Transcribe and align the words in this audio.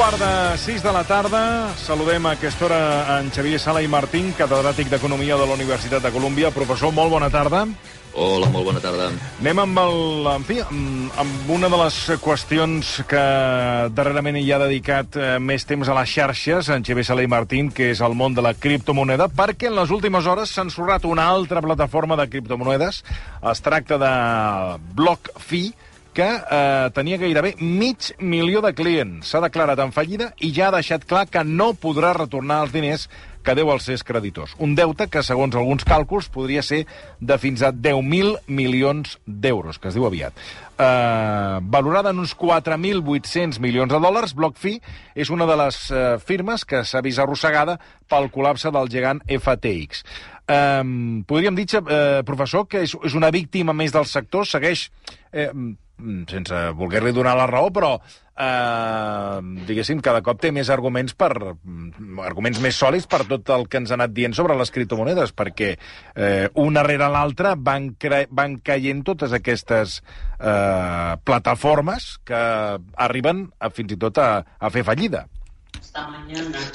Quart 0.00 0.16
de 0.16 0.56
sis 0.56 0.80
de 0.80 0.92
la 0.96 1.02
tarda. 1.04 1.40
Saludem 1.76 2.24
a 2.24 2.30
aquesta 2.32 2.64
hora 2.64 3.18
en 3.18 3.26
Xavier 3.28 3.58
Sala 3.60 3.82
i 3.84 3.88
Martín, 3.92 4.30
catedràtic 4.32 4.88
d'Economia 4.88 5.36
de 5.36 5.44
la 5.44 5.58
Universitat 5.58 6.00
de 6.00 6.08
Colòmbia. 6.14 6.48
Professor, 6.56 6.88
molt 6.96 7.12
bona 7.12 7.28
tarda. 7.28 7.66
Hola, 8.16 8.48
molt 8.48 8.64
bona 8.64 8.80
tarda. 8.80 9.10
Anem 9.42 9.60
amb, 9.60 9.80
el, 9.82 10.30
en 10.30 10.46
fi, 10.48 10.56
amb, 10.64 11.10
amb 11.20 11.50
una 11.52 11.68
de 11.68 11.82
les 11.82 11.98
qüestions 12.24 12.94
que 13.10 13.26
darrerament 13.92 14.40
hi 14.40 14.46
ha 14.48 14.62
dedicat 14.64 15.20
eh, 15.20 15.34
més 15.36 15.68
temps 15.68 15.92
a 15.92 15.98
les 16.00 16.16
xarxes, 16.16 16.72
en 16.72 16.86
Xavier 16.86 17.04
Sala 17.10 17.26
i 17.26 17.28
Martín, 17.28 17.68
que 17.68 17.90
és 17.92 18.00
el 18.00 18.16
món 18.16 18.32
de 18.32 18.46
la 18.46 18.54
criptomoneda, 18.56 19.28
perquè 19.28 19.68
en 19.68 19.76
les 19.82 19.92
últimes 19.92 20.24
hores 20.24 20.48
s'ha 20.48 20.64
ensorrat 20.64 21.04
una 21.04 21.28
altra 21.28 21.60
plataforma 21.60 22.16
de 22.16 22.30
criptomonedes. 22.32 23.04
Es 23.52 23.64
tracta 23.68 24.00
de 24.00 24.16
BlockFi, 24.96 25.64
que 26.14 26.26
eh, 26.26 26.90
tenia 26.94 27.18
gairebé 27.20 27.54
mig 27.60 28.12
milió 28.18 28.62
de 28.64 28.74
clients. 28.74 29.30
S'ha 29.30 29.42
declarat 29.44 29.80
en 29.82 29.92
fallida 29.94 30.32
i 30.40 30.52
ja 30.54 30.68
ha 30.68 30.76
deixat 30.76 31.06
clar 31.08 31.26
que 31.30 31.44
no 31.46 31.72
podrà 31.78 32.12
retornar 32.16 32.62
els 32.64 32.74
diners 32.74 33.08
que 33.42 33.54
deu 33.56 33.70
als 33.72 33.86
seus 33.88 34.02
creditors. 34.04 34.54
Un 34.60 34.74
deute 34.76 35.06
que, 35.08 35.22
segons 35.24 35.56
alguns 35.56 35.84
càlculs, 35.88 36.28
podria 36.32 36.62
ser 36.62 36.82
de 37.20 37.38
fins 37.40 37.62
a 37.64 37.72
10.000 37.72 38.36
milions 38.46 39.16
d'euros, 39.26 39.78
que 39.80 39.88
es 39.88 39.96
diu 39.96 40.06
aviat. 40.06 40.36
Eh, 40.80 41.58
valorada 41.72 42.12
en 42.12 42.20
uns 42.22 42.34
4.800 42.36 43.60
milions 43.60 43.92
de 43.92 44.00
dòlars, 44.00 44.34
BlockFi 44.36 44.76
és 45.14 45.32
una 45.32 45.48
de 45.48 45.56
les 45.62 45.80
eh, 45.90 46.04
firmes 46.24 46.64
que 46.68 46.84
s'ha 46.84 47.02
vist 47.04 47.20
arrossegada 47.20 47.78
pel 48.08 48.30
col·lapse 48.32 48.72
del 48.74 48.92
gegant 48.92 49.22
FTX. 49.24 50.04
Eh, 50.50 50.82
podríem 51.28 51.56
dir, 51.56 51.68
eh, 51.80 52.22
professor, 52.26 52.68
que 52.68 52.84
és, 52.84 52.96
és 53.04 53.16
una 53.16 53.32
víctima 53.32 53.76
més 53.76 53.96
del 53.96 54.08
sector, 54.08 54.48
segueix... 54.48 54.90
Mm, 55.30 55.78
sense 56.30 56.64
voler-li 56.78 57.12
donar 57.16 57.36
la 57.38 57.46
raó, 57.50 57.70
però 57.74 57.94
eh, 57.96 59.38
diguéssim, 59.68 60.00
cada 60.04 60.22
cop 60.26 60.40
té 60.42 60.52
més 60.54 60.70
arguments 60.72 61.16
per 61.18 61.30
mm, 61.34 62.20
arguments 62.26 62.60
més 62.64 62.78
sòlids 62.80 63.08
per 63.10 63.24
tot 63.30 63.52
el 63.56 63.66
que 63.70 63.80
ens 63.82 63.92
ha 63.92 63.98
anat 63.98 64.14
dient 64.16 64.36
sobre 64.36 64.56
les 64.58 64.72
criptomonedes, 64.74 65.34
perquè 65.36 65.72
eh, 65.74 66.46
una 66.60 66.84
rere 66.86 67.10
l'altra 67.12 67.56
van, 67.56 67.92
van 68.30 68.56
caient 68.64 69.04
totes 69.06 69.34
aquestes 69.36 70.00
eh, 70.38 71.18
plataformes 71.24 72.16
que 72.24 72.40
arriben 73.08 73.48
a, 73.58 73.70
fins 73.74 73.96
i 73.96 74.00
tot 74.00 74.22
a, 74.22 74.30
a 74.58 74.72
fer 74.72 74.86
fallida. 74.88 75.26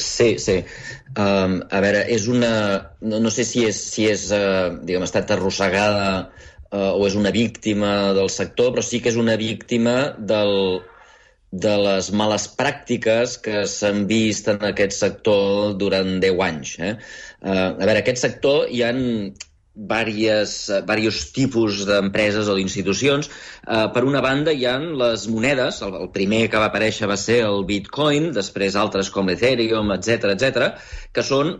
Sí, 0.01 0.35
sí. 0.41 0.57
Um, 1.15 1.59
a 1.71 1.79
veure, 1.83 2.01
és 2.11 2.25
una... 2.31 2.51
No, 3.05 3.19
no 3.23 3.31
sé 3.31 3.45
si 3.47 3.65
és, 3.67 3.77
si 3.93 4.07
és 4.09 4.25
uh, 4.33 4.75
diguem, 4.81 5.03
ha 5.05 5.09
estat 5.09 5.31
arrossegada 5.35 6.07
eh, 6.75 6.91
o 6.91 7.07
és 7.07 7.15
una 7.19 7.31
víctima 7.35 7.93
del 8.17 8.29
sector, 8.33 8.73
però 8.75 8.83
sí 8.85 9.01
que 9.01 9.11
és 9.13 9.19
una 9.21 9.37
víctima 9.39 9.95
del, 10.33 10.53
de 11.65 11.75
les 11.87 12.11
males 12.11 12.47
pràctiques 12.59 13.37
que 13.45 13.63
s'han 13.71 14.05
vist 14.11 14.49
en 14.51 14.63
aquest 14.69 14.97
sector 14.97 15.75
durant 15.79 16.17
10 16.23 16.41
anys. 16.49 16.75
Eh? 16.79 16.93
Eh, 16.95 17.57
a 17.57 17.73
veure, 17.79 17.99
aquest 18.01 18.23
sector 18.25 18.65
hi 18.71 18.83
han 18.87 19.03
diversos 19.75 20.71
diversos 20.87 21.31
tipus 21.35 21.81
d'empreses 21.87 22.47
o 22.47 22.55
d'institucions. 22.55 23.27
Uh, 23.65 23.91
per 23.91 24.05
una 24.07 24.21
banda, 24.23 24.53
hi 24.55 24.65
han 24.69 24.87
les 24.99 25.27
monedes. 25.27 25.81
El, 25.83 25.97
el 26.05 26.09
primer 26.15 26.45
que 26.49 26.61
va 26.61 26.69
aparèixer 26.71 27.09
va 27.11 27.17
ser 27.19 27.41
el 27.45 27.65
Bitcoin, 27.67 28.31
després 28.35 28.77
altres 28.79 29.11
com 29.11 29.27
l'Ethereum, 29.27 29.91
etc 29.97 30.31
etc, 30.33 30.69
que 31.11 31.23
són 31.23 31.55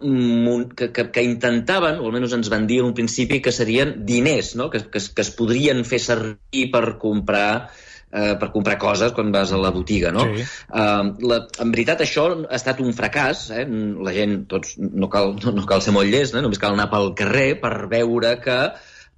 que, 0.75 0.91
que, 0.95 1.09
que 1.11 1.25
intentaven, 1.27 1.99
o 1.99 2.08
almenys 2.08 2.38
ens 2.39 2.52
van 2.53 2.67
dir 2.69 2.80
en 2.81 2.91
un 2.91 2.95
principi, 2.97 3.41
que 3.43 3.52
serien 3.52 3.98
diners, 4.08 4.55
no? 4.55 4.70
que, 4.70 4.86
que, 4.87 5.02
que 5.02 5.25
es 5.25 5.33
podrien 5.36 5.83
fer 5.83 5.99
servir 5.99 6.70
per 6.71 6.98
comprar 7.02 7.49
eh, 8.11 8.33
per 8.39 8.52
comprar 8.54 8.77
coses 8.82 9.14
quan 9.16 9.32
vas 9.36 9.52
a 9.52 9.60
la 9.61 9.71
botiga, 9.76 10.11
no? 10.16 10.26
Sí. 10.30 10.45
Eh, 10.45 11.04
la, 11.32 11.39
en 11.64 11.76
veritat, 11.76 12.04
això 12.05 12.27
ha 12.33 12.58
estat 12.58 12.82
un 12.83 12.95
fracàs. 12.98 13.48
Eh? 13.55 13.66
La 14.08 14.16
gent, 14.16 14.42
tots, 14.52 14.76
no 14.80 15.10
cal, 15.11 15.36
no, 15.43 15.55
no 15.60 15.70
cal 15.70 15.83
ser 15.86 15.95
molt 15.95 16.11
llest, 16.11 16.36
eh? 16.36 16.43
només 16.45 16.61
cal 16.61 16.77
anar 16.77 16.89
pel 16.93 17.14
carrer 17.17 17.49
per 17.61 17.76
veure 17.92 18.36
que 18.43 18.60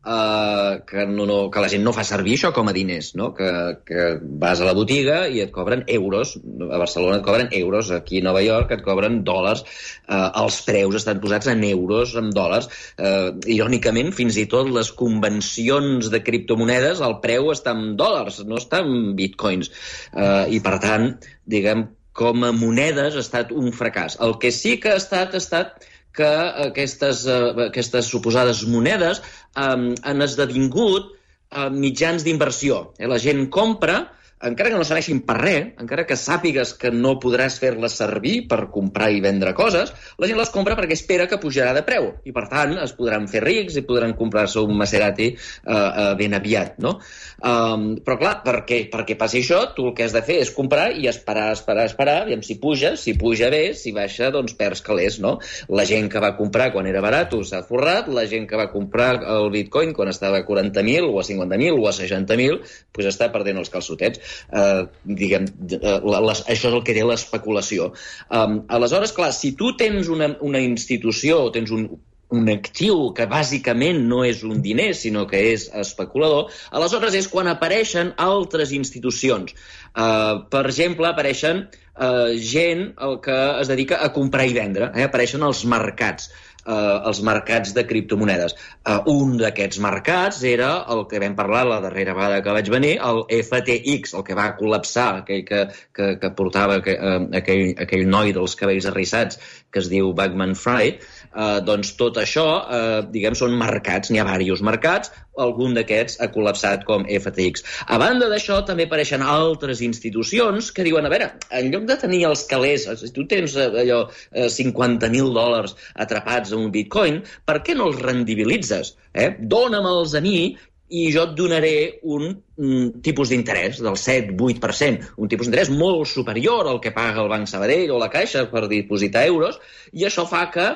Uh, 0.07 0.85
que, 0.87 1.05
no, 1.05 1.25
no, 1.27 1.49
que 1.51 1.59
la 1.59 1.67
gent 1.67 1.81
no 1.83 1.91
fa 1.91 2.05
servir 2.07 2.37
això 2.37 2.53
com 2.55 2.69
a 2.71 2.73
diners, 2.75 3.09
no? 3.19 3.33
que, 3.35 3.49
que 3.83 4.05
vas 4.39 4.61
a 4.63 4.67
la 4.69 4.75
botiga 4.77 5.17
i 5.27 5.41
et 5.43 5.51
cobren 5.51 5.81
euros, 5.91 6.37
a 6.63 6.79
Barcelona 6.79 7.17
et 7.17 7.25
cobren 7.25 7.49
euros, 7.57 7.89
aquí 7.91 8.21
a 8.21 8.27
Nova 8.29 8.39
York 8.45 8.71
et 8.71 8.85
cobren 8.85 9.17
dòlars, 9.27 9.65
uh, 10.07 10.29
els 10.45 10.61
preus 10.63 10.95
estan 11.01 11.19
posats 11.19 11.51
en 11.51 11.65
euros, 11.67 12.15
en 12.15 12.31
dòlars, 12.31 12.69
uh, 13.03 13.33
irònicament 13.51 14.13
fins 14.15 14.39
i 14.39 14.47
tot 14.47 14.71
les 14.71 14.93
convencions 14.95 16.07
de 16.13 16.23
criptomonedes, 16.23 17.03
el 17.03 17.17
preu 17.25 17.51
està 17.51 17.75
en 17.75 17.97
dòlars, 17.99 18.39
no 18.47 18.61
està 18.63 18.79
en 18.85 19.11
bitcoins, 19.19 19.73
uh, 20.15 20.47
i 20.47 20.63
per 20.63 20.77
tant, 20.87 21.11
diguem, 21.51 21.83
com 22.17 22.47
a 22.47 22.55
monedes 22.55 23.19
ha 23.19 23.21
estat 23.21 23.51
un 23.53 23.69
fracàs. 23.75 24.15
El 24.23 24.39
que 24.41 24.55
sí 24.55 24.77
que 24.81 24.95
ha 24.95 25.03
estat, 25.03 25.35
ha 25.35 25.43
estat 25.43 25.83
que 26.17 26.29
aquestes, 26.67 27.25
uh, 27.29 27.53
aquestes 27.67 28.09
suposades 28.11 28.63
monedes 28.69 29.21
um, 29.53 29.91
han 30.03 30.25
esdevingut 30.25 31.11
uh, 31.11 31.67
mitjans 31.73 32.25
d'inversió. 32.25 32.87
Eh? 32.97 33.09
La 33.09 33.19
gent 33.21 33.45
compra 33.53 34.03
encara 34.43 34.69
que 34.69 34.77
no 34.77 34.85
serveixin 34.85 35.23
per 35.25 35.37
res, 35.39 35.71
encara 35.81 36.05
que 36.05 36.17
sàpigues 36.19 36.73
que 36.77 36.91
no 36.93 37.15
podràs 37.21 37.57
fer-les 37.61 37.95
servir 37.97 38.35
per 38.49 38.67
comprar 38.73 39.09
i 39.13 39.21
vendre 39.23 39.53
coses, 39.57 39.93
la 40.21 40.29
gent 40.29 40.37
les 40.37 40.51
compra 40.53 40.77
perquè 40.77 40.93
espera 40.93 41.25
que 41.29 41.39
pujarà 41.41 41.73
de 41.73 41.83
preu 41.87 42.11
i, 42.23 42.33
per 42.35 42.45
tant, 42.51 42.75
es 42.83 42.93
podran 42.97 43.25
fer 43.31 43.41
rics 43.45 43.79
i 43.79 43.85
podran 43.87 44.13
comprar-se 44.19 44.61
un 44.61 44.77
Maserati 44.77 45.31
uh, 45.33 45.73
uh, 45.73 46.11
ben 46.19 46.37
aviat, 46.37 46.77
no? 46.83 46.97
Um, 47.41 47.87
però, 48.05 48.17
clar, 48.21 48.35
perquè, 48.45 48.83
perquè 48.93 49.17
passi 49.17 49.41
això, 49.41 49.63
tu 49.73 49.89
el 49.89 49.95
que 49.97 50.05
has 50.05 50.13
de 50.13 50.21
fer 50.25 50.39
és 50.43 50.53
comprar 50.53 50.91
i 50.93 51.09
esperar, 51.09 51.49
esperar, 51.57 51.87
esperar, 51.89 52.19
i 52.29 52.37
si 52.45 52.59
puja, 52.61 52.93
si 52.97 53.15
puja 53.17 53.49
bé, 53.53 53.73
si 53.77 53.93
baixa, 53.95 54.29
doncs 54.33 54.53
perds 54.57 54.83
calés, 54.85 55.17
no? 55.23 55.37
La 55.73 55.87
gent 55.89 56.11
que 56.13 56.21
va 56.21 56.35
comprar 56.37 56.69
quan 56.75 56.89
era 56.89 57.01
barat 57.01 57.33
s'ha 57.47 57.63
forrat, 57.65 58.07
la 58.13 58.23
gent 58.29 58.47
que 58.49 58.57
va 58.57 58.69
comprar 58.71 59.19
el 59.33 59.49
bitcoin 59.53 59.93
quan 59.93 60.09
estava 60.09 60.39
a 60.41 60.45
40.000 60.45 61.09
o 61.09 61.19
a 61.19 61.25
50.000 61.25 61.77
o 61.77 61.87
a 61.89 61.93
60.000, 61.95 62.61
doncs 62.95 63.09
està 63.11 63.29
perdent 63.33 63.59
els 63.61 63.71
calçotets 63.73 64.21
eh, 64.51 64.83
diguem, 65.03 65.47
eh, 65.77 65.97
les, 66.27 66.43
això 66.47 66.71
és 66.71 66.73
el 66.73 66.83
que 66.83 66.95
té 66.97 67.05
l'especulació. 67.05 67.91
Um, 68.29 68.61
aleshores, 68.73 69.15
clar, 69.15 69.31
si 69.35 69.53
tu 69.59 69.73
tens 69.79 70.11
una, 70.13 70.33
una 70.45 70.61
institució 70.63 71.45
o 71.47 71.51
tens 71.55 71.73
un, 71.75 71.87
un 72.29 72.49
actiu 72.51 73.11
que 73.15 73.27
bàsicament 73.29 74.01
no 74.09 74.23
és 74.27 74.43
un 74.43 74.61
diner, 74.63 74.91
sinó 74.97 75.25
que 75.29 75.39
és 75.53 75.67
especulador, 75.79 76.51
aleshores 76.75 77.15
és 77.15 77.29
quan 77.31 77.47
apareixen 77.51 78.13
altres 78.19 78.73
institucions. 78.75 79.53
Uh, 79.95 80.43
per 80.51 80.65
exemple, 80.67 81.07
apareixen 81.07 81.63
uh, 81.67 82.35
gent 82.35 82.91
el 83.07 83.19
que 83.23 83.37
es 83.61 83.71
dedica 83.71 84.01
a 84.03 84.11
comprar 84.15 84.47
i 84.49 84.57
vendre, 84.57 84.91
eh? 84.93 85.07
apareixen 85.07 85.45
els 85.47 85.63
mercats 85.65 86.29
eh, 86.67 86.95
els 87.09 87.21
mercats 87.25 87.73
de 87.75 87.85
criptomonedes. 87.89 88.55
Eh, 88.83 88.97
un 89.13 89.37
d'aquests 89.39 89.79
mercats 89.83 90.41
era 90.47 90.71
el 90.93 91.05
que 91.11 91.21
vam 91.23 91.37
parlar 91.37 91.65
la 91.67 91.79
darrera 91.83 92.15
vegada 92.17 92.41
que 92.43 92.57
vaig 92.59 92.71
venir, 92.73 92.93
el 93.09 93.23
FTX, 93.39 94.15
el 94.19 94.25
que 94.27 94.37
va 94.37 94.49
col·lapsar, 94.59 95.07
aquell 95.23 95.45
que, 95.47 95.63
que, 95.95 96.11
que 96.21 96.33
portava 96.37 96.81
aquell, 96.81 96.99
eh, 96.99 97.41
aquell, 97.41 97.63
aquell 97.87 98.05
noi 98.11 98.35
dels 98.35 98.57
cabells 98.59 98.89
arrissats 98.91 99.41
que 99.71 99.83
es 99.83 99.89
diu 99.91 100.13
Bagman 100.17 100.55
Fry, 100.55 100.97
eh, 101.37 101.59
doncs 101.67 101.93
tot 101.99 102.17
això, 102.21 102.45
eh, 102.77 102.99
diguem, 103.13 103.37
són 103.37 103.55
mercats, 103.59 104.11
n'hi 104.11 104.21
ha 104.21 104.27
diversos 104.27 104.63
mercats, 104.65 105.11
algun 105.37 105.75
d'aquests 105.77 106.19
ha 106.21 106.29
col·lapsat 106.33 106.85
com 106.87 107.05
FTX. 107.05 107.65
A 107.93 107.99
banda 108.01 108.29
d'això, 108.31 108.63
també 108.65 108.87
apareixen 108.87 109.21
altres 109.21 109.83
institucions 109.85 110.71
que 110.73 110.85
diuen, 110.87 111.05
a 111.05 111.13
veure, 111.13 111.31
en 111.59 111.69
lloc 111.73 111.85
de 111.89 111.99
tenir 112.01 112.23
els 112.31 112.45
calés, 112.49 112.87
si 113.01 113.11
tu 113.13 113.27
tens 113.29 113.55
eh, 113.55 113.69
allò 113.83 114.05
eh, 114.31 114.47
50.000 114.53 115.35
dòlars 115.37 115.77
atrapats 116.07 116.55
en 116.55 116.65
un 116.67 116.73
bitcoin, 116.73 117.21
per 117.45 117.61
què 117.61 117.77
no 117.77 117.91
els 117.91 118.01
rendibilitzes? 118.01 118.95
Eh? 119.13 119.35
Dóna'm-els 119.39 120.17
a 120.17 120.23
mi 120.25 120.39
i 120.87 121.07
jo 121.11 121.25
et 121.27 121.33
donaré 121.35 121.99
un 122.07 122.29
mm, 122.31 123.01
tipus 123.03 123.31
d'interès 123.31 123.81
del 123.83 123.97
7-8%, 123.99 125.13
un 125.19 125.31
tipus 125.31 125.49
d'interès 125.49 125.71
molt 125.73 126.07
superior 126.07 126.69
al 126.69 126.79
que 126.83 126.93
paga 126.95 127.23
el 127.23 127.31
Banc 127.31 127.49
Sabadell 127.51 127.91
o 127.91 127.99
la 127.99 128.11
Caixa 128.13 128.45
per 128.51 128.69
dipositar 128.71 129.25
euros, 129.27 129.59
i 129.91 130.07
això 130.07 130.23
fa 130.29 130.45
que 130.53 130.69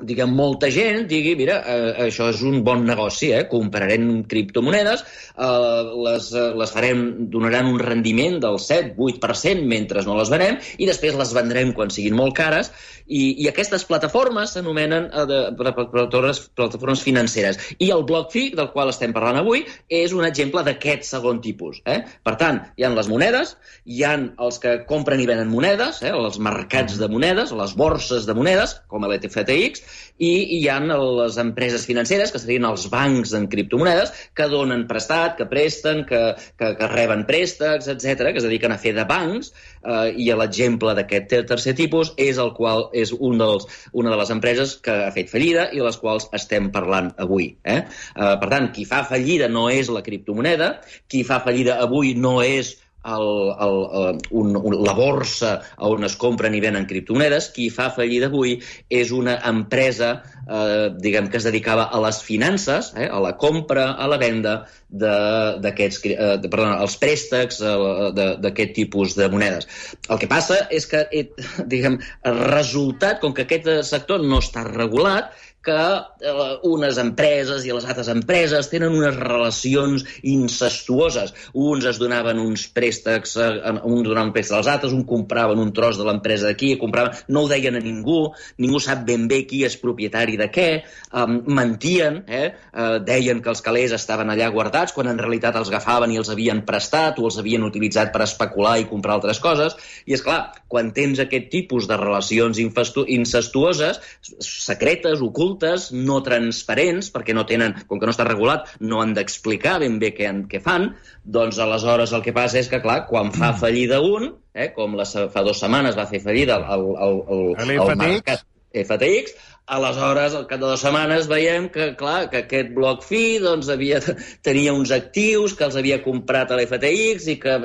diguem, 0.00 0.32
molta 0.32 0.70
gent 0.72 1.04
digui, 1.10 1.34
mira, 1.36 1.58
eh, 1.68 2.06
això 2.06 2.30
és 2.32 2.40
un 2.46 2.62
bon 2.64 2.86
negoci, 2.88 3.32
eh? 3.36 3.44
comprarem 3.50 4.22
criptomonedes, 4.28 5.04
eh, 5.36 5.82
les, 6.06 6.30
eh, 6.32 6.48
les 6.56 6.72
farem, 6.72 7.02
donaran 7.32 7.68
un 7.68 7.78
rendiment 7.82 8.38
del 8.40 8.58
7-8% 8.58 9.66
mentre 9.68 10.04
no 10.06 10.16
les 10.16 10.32
venem, 10.32 10.58
i 10.78 10.88
després 10.88 11.18
les 11.18 11.34
vendrem 11.36 11.74
quan 11.76 11.92
siguin 11.92 12.16
molt 12.16 12.36
cares, 12.38 12.72
i, 13.06 13.42
i 13.42 13.48
aquestes 13.50 13.84
plataformes 13.84 14.54
s'anomenen 14.56 15.10
eh, 15.10 15.42
plataformes, 15.58 16.40
plataformes 16.56 17.02
financeres. 17.04 17.60
I 17.78 17.90
el 17.92 18.06
BlockFi, 18.08 18.48
del 18.56 18.70
qual 18.72 18.92
estem 18.92 19.12
parlant 19.12 19.42
avui, 19.42 19.66
és 19.92 20.16
un 20.16 20.24
exemple 20.24 20.64
d'aquest 20.64 21.04
segon 21.04 21.42
tipus. 21.44 21.82
Eh? 21.84 22.00
Per 22.24 22.36
tant, 22.40 22.62
hi 22.78 22.88
han 22.88 22.96
les 22.96 23.10
monedes, 23.12 23.56
hi 23.84 24.06
han 24.08 24.30
els 24.40 24.60
que 24.62 24.78
compren 24.88 25.20
i 25.20 25.28
venen 25.28 25.52
monedes, 25.52 26.00
eh? 26.00 26.14
els 26.16 26.40
mercats 26.40 26.96
de 26.96 27.10
monedes, 27.12 27.52
les 27.52 27.76
borses 27.76 28.24
de 28.24 28.38
monedes, 28.38 28.78
com 28.88 29.04
l'ETFTX, 29.04 29.42
FTX, 29.42 29.81
i 30.22 30.58
hi 30.58 30.60
ha 30.70 30.78
les 30.82 31.36
empreses 31.40 31.84
financeres, 31.88 32.32
que 32.32 32.40
serien 32.40 32.66
els 32.68 32.84
bancs 32.92 33.32
en 33.38 33.48
criptomonedes, 33.50 34.12
que 34.36 34.48
donen 34.50 34.84
prestat, 34.90 35.34
que 35.38 35.46
presten, 35.50 36.04
que, 36.08 36.20
que, 36.58 36.72
que 36.78 36.90
reben 36.92 37.24
préstecs, 37.28 37.88
etc, 37.90 38.30
que 38.30 38.42
es 38.42 38.46
dediquen 38.46 38.74
a 38.74 38.78
fer 38.82 38.94
de 38.96 39.06
bancs, 39.08 39.52
eh, 39.82 40.12
i 40.14 40.28
l'exemple 40.38 40.94
d'aquest 40.98 41.34
tercer 41.48 41.74
tipus 41.78 42.12
és 42.20 42.38
el 42.42 42.52
qual 42.58 42.88
és 42.92 43.14
un 43.18 43.40
dels, 43.40 43.66
una 43.92 44.12
de 44.12 44.20
les 44.20 44.32
empreses 44.34 44.76
que 44.84 44.94
ha 45.08 45.10
fet 45.14 45.32
fallida 45.32 45.68
i 45.72 45.82
les 45.82 45.98
quals 45.98 46.28
estem 46.38 46.70
parlant 46.74 47.12
avui. 47.22 47.52
Eh? 47.64 47.82
Eh, 47.82 48.34
per 48.42 48.52
tant, 48.52 48.70
qui 48.76 48.86
fa 48.88 49.02
fallida 49.08 49.50
no 49.50 49.68
és 49.72 49.90
la 49.92 50.04
criptomoneda, 50.06 50.74
qui 51.10 51.26
fa 51.26 51.42
fallida 51.42 51.80
avui 51.82 52.14
no 52.14 52.38
és 52.44 52.76
el, 53.04 53.54
el, 53.66 53.78
el, 54.00 54.20
un, 54.30 54.56
un, 54.56 54.76
la 54.84 54.94
borsa 54.94 55.52
on 55.82 56.06
es 56.06 56.14
compren 56.20 56.54
i 56.54 56.62
venen 56.62 56.86
criptomonedes, 56.90 57.50
qui 57.54 57.68
fa 57.74 57.90
fallida 57.94 58.28
avui 58.30 58.58
és 58.90 59.10
una 59.14 59.38
empresa 59.48 60.12
eh, 60.46 60.90
diguem 61.02 61.28
que 61.30 61.40
es 61.40 61.48
dedicava 61.48 61.88
a 61.90 62.00
les 62.04 62.22
finances, 62.22 62.92
eh, 62.96 63.08
a 63.10 63.20
la 63.22 63.34
compra, 63.38 63.92
a 63.98 64.08
la 64.10 64.18
venda 64.22 64.62
d'aquests, 64.92 66.02
eh, 66.12 66.34
perdona, 66.48 66.80
els 66.84 66.96
préstecs 67.00 67.62
eh, 67.64 68.10
d'aquest 68.42 68.74
tipus 68.76 69.16
de 69.18 69.28
monedes. 69.32 69.68
El 70.08 70.20
que 70.20 70.30
passa 70.30 70.66
és 70.70 70.86
que, 70.86 71.06
eh, 71.10 71.28
diguem, 71.72 71.98
el 72.28 72.44
resultat, 72.52 73.20
com 73.22 73.34
que 73.34 73.46
aquest 73.46 73.70
sector 73.88 74.22
no 74.22 74.42
està 74.42 74.66
regulat, 74.68 75.32
que 75.62 75.78
eh, 75.78 76.58
unes 76.66 76.98
empreses 76.98 77.64
i 77.64 77.72
les 77.72 77.86
altres 77.86 78.10
empreses 78.12 78.68
tenen 78.72 78.94
unes 78.98 79.16
relacions 79.16 80.04
incestuoses. 80.26 81.32
Uns 81.54 81.86
es 81.88 82.00
donaven 82.02 82.40
uns 82.42 82.66
préstecs, 82.74 83.36
eh, 83.38 83.52
uns 83.86 84.08
donaven 84.08 84.32
préstecs 84.34 84.58
als 84.58 84.70
altres, 84.72 84.92
un 84.96 85.06
compraven 85.08 85.62
un 85.62 85.72
tros 85.72 86.00
de 86.00 86.06
l'empresa 86.08 86.50
d'aquí, 86.50 86.74
compraven... 86.80 87.14
no 87.28 87.44
ho 87.44 87.50
deien 87.50 87.78
a 87.78 87.82
ningú, 87.82 88.32
ningú 88.58 88.80
sap 88.82 89.06
ben 89.06 89.28
bé 89.30 89.44
qui 89.46 89.62
és 89.66 89.78
propietari 89.78 90.36
de 90.40 90.50
què, 90.52 90.68
eh, 90.82 91.26
mentien, 91.46 92.22
eh, 92.26 92.50
eh, 92.50 92.98
deien 93.06 93.42
que 93.42 93.52
els 93.54 93.62
calés 93.62 93.94
estaven 93.94 94.34
allà 94.34 94.50
guardats, 94.50 94.92
quan 94.96 95.12
en 95.12 95.20
realitat 95.22 95.56
els 95.60 95.70
agafaven 95.70 96.10
i 96.12 96.18
els 96.20 96.32
havien 96.32 96.64
prestat 96.66 97.22
o 97.22 97.28
els 97.30 97.38
havien 97.38 97.62
utilitzat 97.62 98.12
per 98.12 98.26
especular 98.26 98.78
i 98.80 98.88
comprar 98.90 99.20
altres 99.20 99.38
coses. 99.42 99.78
I, 100.06 100.16
és 100.18 100.26
clar, 100.26 100.40
quan 100.68 100.90
tens 100.96 101.22
aquest 101.22 101.50
tipus 101.52 101.86
de 101.86 101.96
relacions 102.00 102.58
incestuoses, 102.58 104.00
secretes, 104.42 105.22
ocultes, 105.22 105.51
ocultes, 105.52 105.90
no 105.92 106.20
transparents, 106.24 107.10
perquè 107.12 107.34
no 107.36 107.44
tenen, 107.46 107.74
com 107.86 108.00
que 108.00 108.08
no 108.08 108.14
està 108.14 108.26
regulat, 108.26 108.70
no 108.80 109.02
han 109.02 109.14
d'explicar 109.14 109.78
ben 109.82 109.98
bé 110.00 110.12
què, 110.16 110.30
què 110.48 110.60
fan, 110.64 110.92
doncs 111.24 111.58
aleshores 111.58 112.12
el 112.12 112.22
que 112.24 112.32
passa 112.32 112.58
és 112.58 112.68
que, 112.68 112.80
clar, 112.82 113.06
quan 113.08 113.32
fa 113.32 113.52
mm. 113.52 113.60
fallida 113.60 114.00
un, 114.00 114.32
eh, 114.54 114.72
com 114.74 114.96
la, 114.96 115.04
fa 115.04 115.44
dues 115.44 115.60
setmanes 115.60 115.98
va 115.98 116.08
fer 116.10 116.22
fallida 116.24 116.58
el, 116.58 116.64
el, 116.64 116.88
el, 117.06 117.22
el, 117.36 117.76
el 117.78 117.96
mercat 117.96 118.46
FTX, 118.72 119.34
Aleshores, 119.72 120.36
al 120.36 120.46
cap 120.50 120.60
de 120.60 120.66
dues 120.66 120.82
setmanes, 120.84 121.28
veiem 121.30 121.68
que, 121.72 121.92
clar, 121.98 122.26
que 122.32 122.42
aquest 122.44 122.72
bloc 122.76 123.04
fi 123.06 123.38
doncs, 123.42 123.70
havia, 123.72 124.00
tenia 124.46 124.74
uns 124.76 124.92
actius 124.94 125.56
que 125.58 125.68
els 125.68 125.78
havia 125.80 126.02
comprat 126.04 126.52
a 126.52 126.58
l'FTX 126.58 127.28
i 127.32 127.38
que 127.42 127.58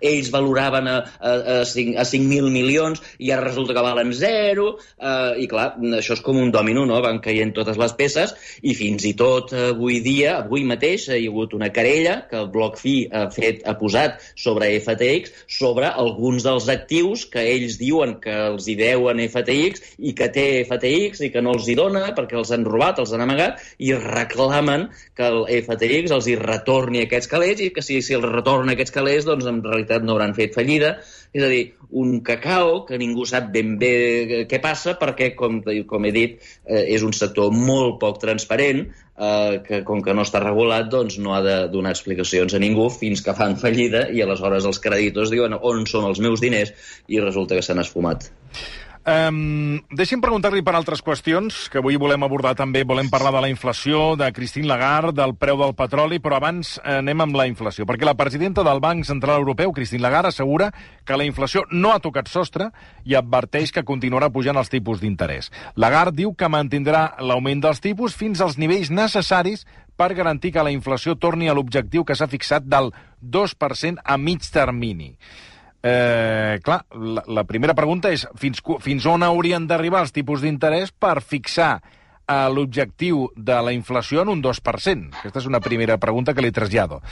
ells 0.00 0.32
valoraven 0.34 0.90
a, 0.90 0.98
a, 1.20 1.36
a 1.60 1.60
5.000 1.64 2.26
5 2.26 2.50
milions 2.52 3.02
i 3.18 3.30
ara 3.32 3.44
resulta 3.44 3.74
que 3.76 3.84
valen 3.84 4.12
zero. 4.16 4.76
Eh, 4.98 5.42
I, 5.44 5.46
clar, 5.50 5.68
això 5.98 6.16
és 6.16 6.22
com 6.24 6.38
un 6.40 6.52
domino, 6.54 6.84
no? 6.88 6.98
Van 7.04 7.20
caient 7.24 7.52
totes 7.56 7.78
les 7.80 7.94
peces 7.98 8.34
i 8.62 8.74
fins 8.78 9.04
i 9.08 9.14
tot 9.18 9.52
avui 9.56 10.00
dia, 10.04 10.36
avui 10.42 10.64
mateix, 10.68 11.08
hi 11.08 11.26
ha 11.26 11.32
hagut 11.32 11.54
una 11.56 11.70
querella 11.74 12.18
que 12.30 12.38
el 12.40 12.50
bloc 12.52 12.78
fi 12.80 12.96
ha, 13.12 13.26
fet, 13.32 13.62
ha 13.66 13.76
posat 13.78 14.20
sobre 14.36 14.72
FTX 14.80 15.46
sobre 15.58 15.90
alguns 15.90 16.46
dels 16.46 16.68
actius 16.72 17.26
que 17.30 17.44
ells 17.54 17.78
diuen 17.80 18.16
que 18.22 18.34
els 18.50 18.68
hi 18.68 18.76
deuen 18.78 19.22
FTX 19.26 19.96
i 19.98 20.14
que 20.16 20.30
té 20.32 20.46
FTX 20.66 21.26
i 21.26 21.30
que 21.34 21.42
no 21.44 21.45
els 21.52 21.68
hi 21.68 21.76
dona 21.78 22.10
perquè 22.16 22.38
els 22.40 22.52
han 22.54 22.66
robat, 22.68 23.00
els 23.02 23.12
han 23.14 23.24
amagat, 23.24 23.62
i 23.78 23.92
reclamen 23.96 24.88
que 25.16 25.28
el 25.28 25.44
FTX 25.62 26.14
els 26.16 26.28
hi 26.30 26.36
retorni 26.40 27.04
aquests 27.04 27.30
calés 27.32 27.62
i 27.64 27.70
que 27.74 27.84
si, 27.84 28.00
si 28.02 28.16
els 28.18 28.26
retorna 28.26 28.76
aquests 28.76 28.94
calés, 28.94 29.26
doncs 29.28 29.48
en 29.50 29.62
realitat 29.64 30.04
no 30.04 30.16
hauran 30.16 30.36
fet 30.38 30.54
fallida. 30.56 30.96
És 31.36 31.44
a 31.44 31.50
dir, 31.52 31.62
un 31.90 32.20
cacao 32.24 32.84
que 32.88 32.98
ningú 32.98 33.26
sap 33.28 33.50
ben 33.54 33.74
bé 33.80 34.44
què 34.50 34.60
passa 34.62 34.96
perquè, 35.00 35.32
com, 35.38 35.60
com 35.90 36.06
he 36.06 36.12
dit, 36.14 36.38
eh, 36.64 36.84
és 36.96 37.04
un 37.06 37.12
sector 37.16 37.52
molt 37.52 37.98
poc 38.00 38.22
transparent, 38.22 38.86
eh, 39.18 39.60
que 39.66 39.82
com 39.84 40.02
que 40.04 40.14
no 40.14 40.24
està 40.26 40.40
regulat, 40.42 40.88
doncs 40.92 41.18
no 41.22 41.36
ha 41.36 41.42
de 41.44 41.56
donar 41.72 41.94
explicacions 41.96 42.54
a 42.54 42.62
ningú 42.62 42.88
fins 42.92 43.22
que 43.24 43.36
fan 43.36 43.58
fallida 43.60 44.06
i 44.12 44.24
aleshores 44.24 44.66
els 44.68 44.80
creditors 44.82 45.32
diuen 45.34 45.56
on 45.60 45.86
són 45.90 46.08
els 46.10 46.22
meus 46.24 46.42
diners 46.44 46.72
i 47.08 47.22
resulta 47.22 47.56
que 47.56 47.64
s'han 47.66 47.84
esfumat. 47.84 48.30
Um, 49.06 49.84
deixi'm 49.94 50.18
preguntar-li 50.18 50.64
per 50.66 50.72
altres 50.74 50.98
qüestions, 50.98 51.68
que 51.70 51.78
avui 51.78 51.94
volem 51.94 52.24
abordar 52.26 52.56
també. 52.58 52.80
Volem 52.82 53.06
parlar 53.06 53.30
de 53.36 53.42
la 53.44 53.50
inflació, 53.52 54.16
de 54.18 54.26
Christine 54.34 54.66
Lagarde, 54.66 55.14
del 55.20 55.36
preu 55.38 55.60
del 55.60 55.76
petroli, 55.78 56.18
però 56.18 56.40
abans 56.40 56.72
anem 56.82 57.22
amb 57.22 57.38
la 57.38 57.46
inflació, 57.46 57.86
perquè 57.86 58.08
la 58.08 58.16
presidenta 58.18 58.66
del 58.66 58.82
Banc 58.82 59.06
Central 59.06 59.44
Europeu, 59.44 59.70
Christine 59.70 60.02
Lagarde, 60.02 60.34
assegura 60.34 60.72
que 61.06 61.14
la 61.14 61.22
inflació 61.22 61.62
no 61.70 61.94
ha 61.94 62.02
tocat 62.02 62.26
sostre 62.26 62.72
i 63.06 63.14
adverteix 63.14 63.70
que 63.70 63.86
continuarà 63.86 64.32
pujant 64.34 64.58
els 64.58 64.74
tipus 64.74 64.98
d'interès. 64.98 65.52
Lagarde 65.78 66.24
diu 66.24 66.34
que 66.34 66.50
mantindrà 66.50 67.12
l'augment 67.22 67.62
dels 67.62 67.78
tipus 67.84 68.18
fins 68.18 68.42
als 68.42 68.58
nivells 68.58 68.90
necessaris 68.90 69.68
per 69.94 70.16
garantir 70.18 70.50
que 70.50 70.66
la 70.66 70.74
inflació 70.74 71.14
torni 71.14 71.46
a 71.46 71.54
l'objectiu 71.54 72.02
que 72.02 72.18
s'ha 72.18 72.26
fixat 72.26 72.66
del 72.66 72.90
2% 73.22 74.02
a 74.02 74.18
mig 74.18 74.50
termini. 74.50 75.14
Eh, 75.86 76.58
clar, 76.64 76.80
la, 76.90 77.22
la 77.28 77.44
primera 77.46 77.74
pregunta 77.78 78.10
és 78.10 78.24
fins, 78.40 78.58
fins 78.82 79.04
on 79.06 79.22
haurien 79.22 79.68
d'arribar 79.70 80.00
els 80.02 80.14
tipus 80.14 80.42
d'interès 80.42 80.90
per 80.90 81.20
fixar 81.22 81.76
eh, 81.78 82.48
l'objectiu 82.50 83.28
de 83.36 83.58
la 83.62 83.74
inflació 83.76 84.24
en 84.24 84.32
un 84.32 84.42
2%? 84.42 85.20
Aquesta 85.20 85.42
és 85.44 85.46
una 85.46 85.60
primera 85.62 85.98
pregunta 86.02 86.34
que 86.34 86.42
li 86.42 86.50
trasllado. 86.50 87.02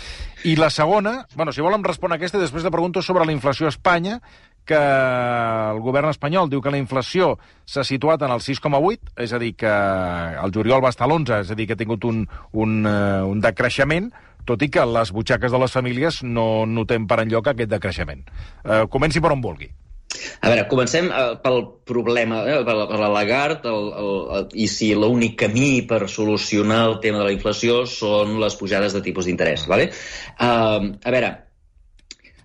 I 0.43 0.57
la 0.59 0.73
segona, 0.75 1.21
bueno, 1.37 1.55
si 1.55 1.63
volen 1.63 1.87
respondre 1.87 2.19
aquesta, 2.19 2.43
després 2.43 2.67
de 2.67 2.75
pregunto 2.75 3.03
sobre 3.03 3.27
la 3.29 3.37
inflació 3.37 3.71
a 3.71 3.75
Espanya, 3.75 4.19
que 4.65 4.81
el 4.81 5.79
govern 5.85 6.09
espanyol 6.09 6.49
diu 6.49 6.63
que 6.65 6.73
la 6.73 6.81
inflació 6.81 7.35
s'ha 7.69 7.85
situat 7.85 8.23
en 8.25 8.33
el 8.33 8.41
6,8, 8.41 9.13
és 9.21 9.35
a 9.37 9.41
dir, 9.43 9.53
que 9.61 9.71
el 9.71 10.55
juliol 10.57 10.83
va 10.83 10.91
estar 10.95 11.05
a 11.07 11.11
l'11, 11.13 11.43
és 11.45 11.53
a 11.53 11.59
dir, 11.59 11.69
que 11.69 11.77
ha 11.77 11.83
tingut 11.85 12.07
un, 12.09 12.25
un, 12.53 12.79
uh, 12.89 13.29
un 13.29 13.45
decreixement, 13.45 14.09
tot 14.49 14.63
i 14.63 14.71
que 14.73 14.85
les 14.89 15.13
butxaques 15.15 15.53
de 15.53 15.63
les 15.63 15.73
famílies 15.73 16.23
no 16.25 16.67
notem 16.67 17.09
per 17.11 17.23
enlloc 17.25 17.53
aquest 17.53 17.73
decreixement. 17.73 18.23
Eh, 18.65 18.85
comenci 18.93 19.23
per 19.25 19.33
on 19.35 19.43
vulgui. 19.45 19.71
A 20.15 20.51
veure, 20.51 20.67
comencem 20.71 21.09
uh, 21.11 21.35
pel 21.43 21.63
problema, 21.89 22.43
eh, 22.47 22.61
per, 22.67 22.75
per 22.91 22.99
la 23.01 23.11
Lagarde, 23.13 23.71
el, 23.71 23.89
el, 24.39 24.45
i 24.65 24.69
si 24.71 24.93
l'únic 24.95 25.37
camí 25.43 25.83
per 25.91 26.05
solucionar 26.11 26.85
el 26.91 26.99
tema 27.03 27.21
de 27.23 27.29
la 27.29 27.35
inflació 27.35 27.83
són 27.91 28.39
les 28.43 28.57
pujades 28.61 28.95
de 28.95 29.03
tipus 29.05 29.29
d'interès. 29.29 29.67
Vale? 29.71 29.89
Uh, 30.37 30.93
a 31.03 31.15
veure, 31.15 31.33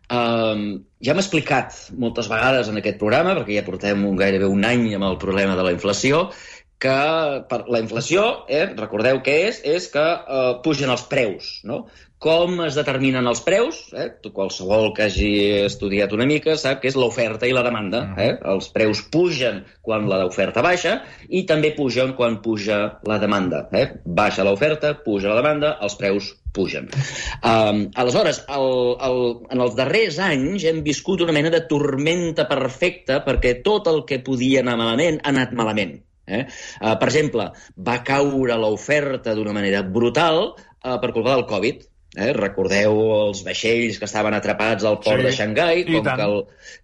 uh, 0.10 0.64
ja 1.06 1.14
hem 1.14 1.22
explicat 1.22 1.78
moltes 2.02 2.32
vegades 2.32 2.72
en 2.72 2.82
aquest 2.82 2.98
programa, 3.02 3.38
perquè 3.38 3.60
ja 3.60 3.68
portem 3.68 4.02
un, 4.08 4.18
gairebé 4.20 4.50
un 4.50 4.66
any 4.68 4.90
amb 4.98 5.12
el 5.12 5.20
problema 5.22 5.58
de 5.60 5.68
la 5.68 5.76
inflació, 5.76 6.30
que 6.80 7.00
per 7.52 7.64
la 7.68 7.82
inflació, 7.84 8.26
eh, 8.48 8.68
recordeu 8.78 9.20
què 9.26 9.36
és, 9.50 9.64
és 9.68 9.90
que 9.92 10.04
eh, 10.04 10.54
pugen 10.64 10.94
els 10.94 11.04
preus, 11.12 11.58
no? 11.68 11.84
Com 12.20 12.58
es 12.66 12.76
determinen 12.76 13.28
els 13.32 13.40
preus? 13.46 13.78
Eh? 13.96 14.10
Qualsevol 14.36 14.90
que 14.96 15.06
hagi 15.06 15.30
estudiat 15.64 16.12
una 16.12 16.26
mica 16.28 16.58
sap 16.60 16.82
que 16.82 16.90
és 16.92 16.98
l'oferta 17.00 17.48
i 17.48 17.54
la 17.56 17.64
demanda. 17.64 18.02
Mm. 18.10 18.26
Eh? 18.26 18.34
Els 18.54 18.68
preus 18.76 19.06
pugen 19.14 19.62
quan 19.88 20.04
l'oferta 20.10 20.64
baixa 20.66 20.98
i 21.30 21.46
també 21.48 21.72
pugen 21.78 22.12
quan 22.20 22.42
puja 22.44 22.82
la 23.08 23.22
demanda. 23.24 23.64
Eh? 23.72 23.86
Baixa 24.04 24.44
l'oferta, 24.44 24.98
puja 25.06 25.32
la 25.32 25.38
demanda, 25.40 25.78
els 25.80 25.96
preus 25.96 26.34
pugen. 26.52 26.92
Um, 27.40 27.86
aleshores, 27.96 28.44
el, 28.52 28.70
el, 29.08 29.24
en 29.56 29.64
els 29.64 29.80
darrers 29.80 30.20
anys 30.28 30.68
hem 30.68 30.84
viscut 30.84 31.24
una 31.24 31.36
mena 31.36 31.54
de 31.56 31.64
tormenta 31.72 32.50
perfecta 32.52 33.24
perquè 33.24 33.62
tot 33.64 33.88
el 33.88 34.04
que 34.10 34.20
podia 34.28 34.60
anar 34.66 34.76
malament 34.82 35.24
ha 35.24 35.32
anat 35.32 35.56
malament. 35.56 36.02
Eh? 36.30 36.46
Uh, 36.80 36.96
per 37.02 37.10
exemple, 37.10 37.50
va 37.90 38.00
caure 38.06 38.58
l'oferta 38.62 39.34
d'una 39.34 39.56
manera 39.56 39.82
brutal 39.84 40.54
uh, 40.54 40.98
per 41.02 41.12
culpa 41.12 41.34
del 41.34 41.48
Covid. 41.50 41.88
Eh? 42.18 42.32
Recordeu 42.34 42.96
els 43.14 43.44
vaixells 43.46 44.00
que 44.02 44.08
estaven 44.08 44.34
atrapats 44.34 44.86
al 44.90 44.96
port 44.98 45.22
sí, 45.22 45.28
de 45.28 45.34
Xangai, 45.36 45.84
com 45.86 46.08
que, 46.08 46.26
el, 46.26 46.40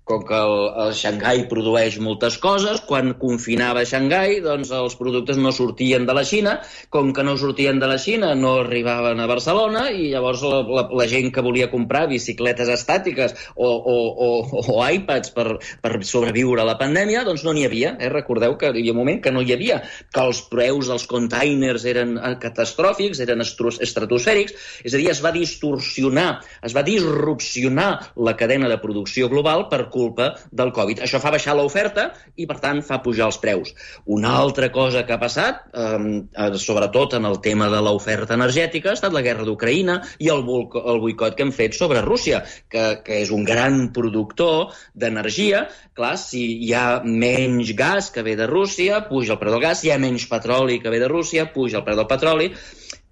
com 0.06 0.26
que 0.28 0.38
el, 0.38 0.58
el 0.84 0.92
Xangai 0.94 1.40
produeix 1.50 1.96
moltes 1.98 2.36
coses, 2.38 2.84
quan 2.86 3.16
confinava 3.18 3.82
Xangai, 3.90 4.38
doncs 4.46 4.70
els 4.78 4.94
productes 5.00 5.40
no 5.42 5.50
sortien 5.50 6.06
de 6.06 6.14
la 6.14 6.22
Xina, 6.30 6.60
com 6.94 7.10
que 7.10 7.26
no 7.26 7.34
sortien 7.42 7.82
de 7.82 7.90
la 7.90 7.98
Xina 8.04 8.36
no 8.38 8.52
arribaven 8.60 9.24
a 9.24 9.26
Barcelona 9.32 9.88
i 9.90 10.12
llavors 10.12 10.44
la, 10.46 10.60
la, 10.62 10.84
la 11.02 11.08
gent 11.10 11.32
que 11.34 11.46
volia 11.48 11.72
comprar 11.74 12.04
bicicletes 12.12 12.70
estàtiques 12.76 13.34
o, 13.56 13.66
o, 13.66 13.98
o, 14.28 14.30
o 14.62 14.78
iPads 14.86 15.34
per, 15.34 15.48
per 15.82 15.94
sobreviure 16.06 16.62
a 16.62 16.68
la 16.70 16.78
pandèmia, 16.78 17.26
doncs 17.26 17.48
no 17.50 17.56
n'hi 17.58 17.66
havia. 17.66 17.96
Eh? 17.98 18.12
Recordeu 18.14 18.60
que 18.62 18.70
hi 18.70 18.76
havia 18.76 18.94
un 18.94 19.02
moment 19.02 19.24
que 19.26 19.34
no 19.34 19.42
hi 19.42 19.58
havia, 19.58 19.82
que 20.14 20.30
els 20.30 20.46
preus 20.54 20.94
dels 20.94 21.10
containers 21.10 21.90
eren 21.90 22.14
eh, 22.22 22.36
catastròfics, 22.46 23.26
eren 23.26 23.42
estratosfèrics, 23.42 24.54
és 24.86 24.94
a 24.94 25.02
dir, 25.02 25.15
es 25.16 25.24
va 25.24 25.32
distorsionar, 25.36 26.28
es 26.66 26.76
va 26.76 26.84
disrupcionar 26.86 27.90
la 28.28 28.36
cadena 28.38 28.70
de 28.72 28.78
producció 28.84 29.30
global 29.32 29.68
per 29.72 29.88
culpa 29.94 30.34
del 30.52 30.74
Covid. 30.76 31.02
Això 31.06 31.22
fa 31.24 31.34
baixar 31.34 31.56
l'oferta 31.58 32.10
i, 32.36 32.46
per 32.50 32.60
tant, 32.64 32.82
fa 32.86 33.02
pujar 33.06 33.30
els 33.32 33.40
preus. 33.42 33.74
Una 34.06 34.36
altra 34.38 34.70
cosa 34.76 35.06
que 35.08 35.16
ha 35.16 35.22
passat, 35.22 35.66
eh, 35.74 36.52
sobretot 36.62 37.18
en 37.20 37.26
el 37.30 37.40
tema 37.46 37.70
de 37.72 37.82
l'oferta 37.82 38.36
energètica, 38.38 38.92
ha 38.92 39.00
estat 39.00 39.16
la 39.16 39.24
guerra 39.26 39.48
d'Ucraïna 39.48 40.02
i 40.20 40.32
el, 40.34 40.44
el 40.46 41.02
boicot 41.04 41.38
que 41.38 41.46
hem 41.48 41.54
fet 41.56 41.78
sobre 41.78 42.04
Rússia, 42.06 42.44
que, 42.70 42.86
que 43.06 43.22
és 43.24 43.32
un 43.36 43.46
gran 43.48 43.90
productor 43.96 44.74
d'energia. 44.94 45.66
Clar, 45.96 46.16
si 46.20 46.44
hi 46.68 46.74
ha 46.76 47.02
menys 47.06 47.76
gas 47.78 48.12
que 48.12 48.26
ve 48.26 48.36
de 48.40 48.50
Rússia, 48.52 49.06
puja 49.10 49.36
el 49.36 49.42
preu 49.42 49.56
del 49.56 49.64
gas, 49.64 49.84
hi 49.86 49.94
ha 49.94 50.02
menys 50.02 50.28
petroli 50.32 50.82
que 50.84 50.92
ve 50.92 51.00
de 51.04 51.12
Rússia, 51.12 51.48
puja 51.54 51.80
el 51.80 51.88
preu 51.88 52.00
del 52.02 52.10
petroli, 52.12 52.52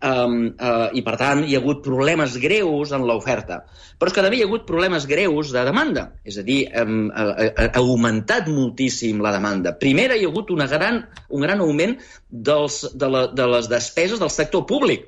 um, 0.04 0.36
uh, 0.60 0.90
i 0.96 1.04
per 1.06 1.16
tant 1.20 1.44
hi 1.48 1.56
ha 1.56 1.62
hagut 1.62 1.84
problemes 1.86 2.36
greus 2.42 2.92
en 2.96 3.06
l'oferta. 3.08 3.62
Però 4.00 4.12
és 4.12 4.16
que 4.16 4.26
també 4.26 4.40
hi 4.40 4.44
ha 4.44 4.50
hagut 4.50 4.66
problemes 4.70 5.08
greus 5.10 5.54
de 5.56 5.64
demanda, 5.68 6.10
és 6.28 6.38
a 6.40 6.46
dir, 6.48 6.60
um, 6.82 7.08
ha, 7.16 7.28
ha 7.50 7.70
augmentat 7.82 8.50
moltíssim 8.52 9.24
la 9.24 9.34
demanda. 9.36 9.76
Primera, 9.80 10.18
hi 10.18 10.28
ha 10.28 10.32
hagut 10.32 10.52
una 10.56 10.68
gran, 10.72 11.04
un 11.30 11.48
gran 11.48 11.64
augment 11.64 11.98
dels, 12.30 12.84
de, 12.94 13.10
la, 13.16 13.26
de 13.32 13.48
les 13.56 13.70
despeses 13.72 14.22
del 14.22 14.34
sector 14.34 14.68
públic, 14.70 15.08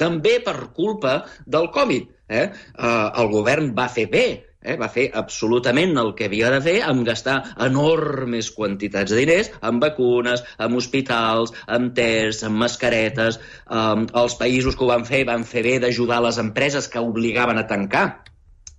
també 0.00 0.38
per 0.44 0.56
culpa 0.76 1.22
del 1.46 1.68
Covid. 1.74 2.08
Eh? 2.32 2.46
Uh, 2.78 3.10
el 3.20 3.28
govern 3.34 3.74
va 3.76 3.90
fer 3.92 4.06
bé, 4.08 4.26
Eh? 4.62 4.76
Va 4.80 4.88
fer 4.92 5.08
absolutament 5.22 5.96
el 6.02 6.12
que 6.18 6.28
havia 6.30 6.50
de 6.54 6.60
fer 6.64 6.76
amb 6.86 7.06
gastar 7.08 7.38
enormes 7.66 8.50
quantitats 8.56 9.12
de 9.12 9.20
diners 9.22 9.52
en 9.60 9.80
vacunes, 9.82 10.44
en 10.58 10.76
hospitals, 10.78 11.54
en 11.68 11.90
tests, 11.96 12.44
en 12.48 12.58
mascaretes. 12.64 13.40
Um, 13.68 14.06
els 14.24 14.36
països 14.40 14.78
que 14.78 14.86
ho 14.86 14.92
van 14.92 15.06
fer 15.08 15.24
van 15.28 15.46
fer 15.48 15.64
bé 15.66 15.78
d'ajudar 15.82 16.22
les 16.26 16.38
empreses 16.42 16.88
que 16.92 17.02
obligaven 17.12 17.58
a 17.58 17.66
tancar 17.70 18.06